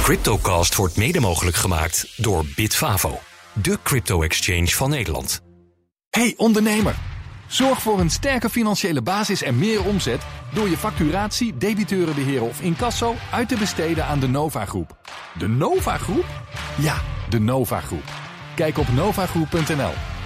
CryptoCast 0.10 0.76
wordt 0.76 0.98
mede 0.98 1.20
mogelijk 1.20 1.56
gemaakt 1.56 2.14
door 2.16 2.46
Bitfavo, 2.56 3.20
de 3.54 3.78
crypto-exchange 3.84 4.68
van 4.68 4.90
Nederland. 4.90 5.42
Hey 6.10 6.34
ondernemer, 6.38 6.96
zorg 7.48 7.82
voor 7.82 8.00
een 8.00 8.10
sterke 8.10 8.50
financiële 8.50 9.02
basis 9.02 9.42
en 9.42 9.58
meer 9.58 9.86
omzet 9.86 10.22
door 10.54 10.70
je 10.70 10.78
facturatie, 10.78 11.58
debiteurenbeheer 11.58 12.42
of 12.44 12.62
incasso 12.62 13.16
uit 13.32 13.48
te 13.50 13.58
besteden 13.58 14.06
aan 14.06 14.20
de 14.20 14.28
Nova 14.28 14.66
Groep. 14.66 14.98
De 15.38 15.48
Nova 15.48 15.98
Groep? 15.98 16.26
Ja, 16.78 17.02
de 17.30 17.40
Nova 17.40 17.80
Groep. 17.80 18.14
Kijk 18.56 18.78
op 18.78 18.88
novagroep.nl. 18.94 20.19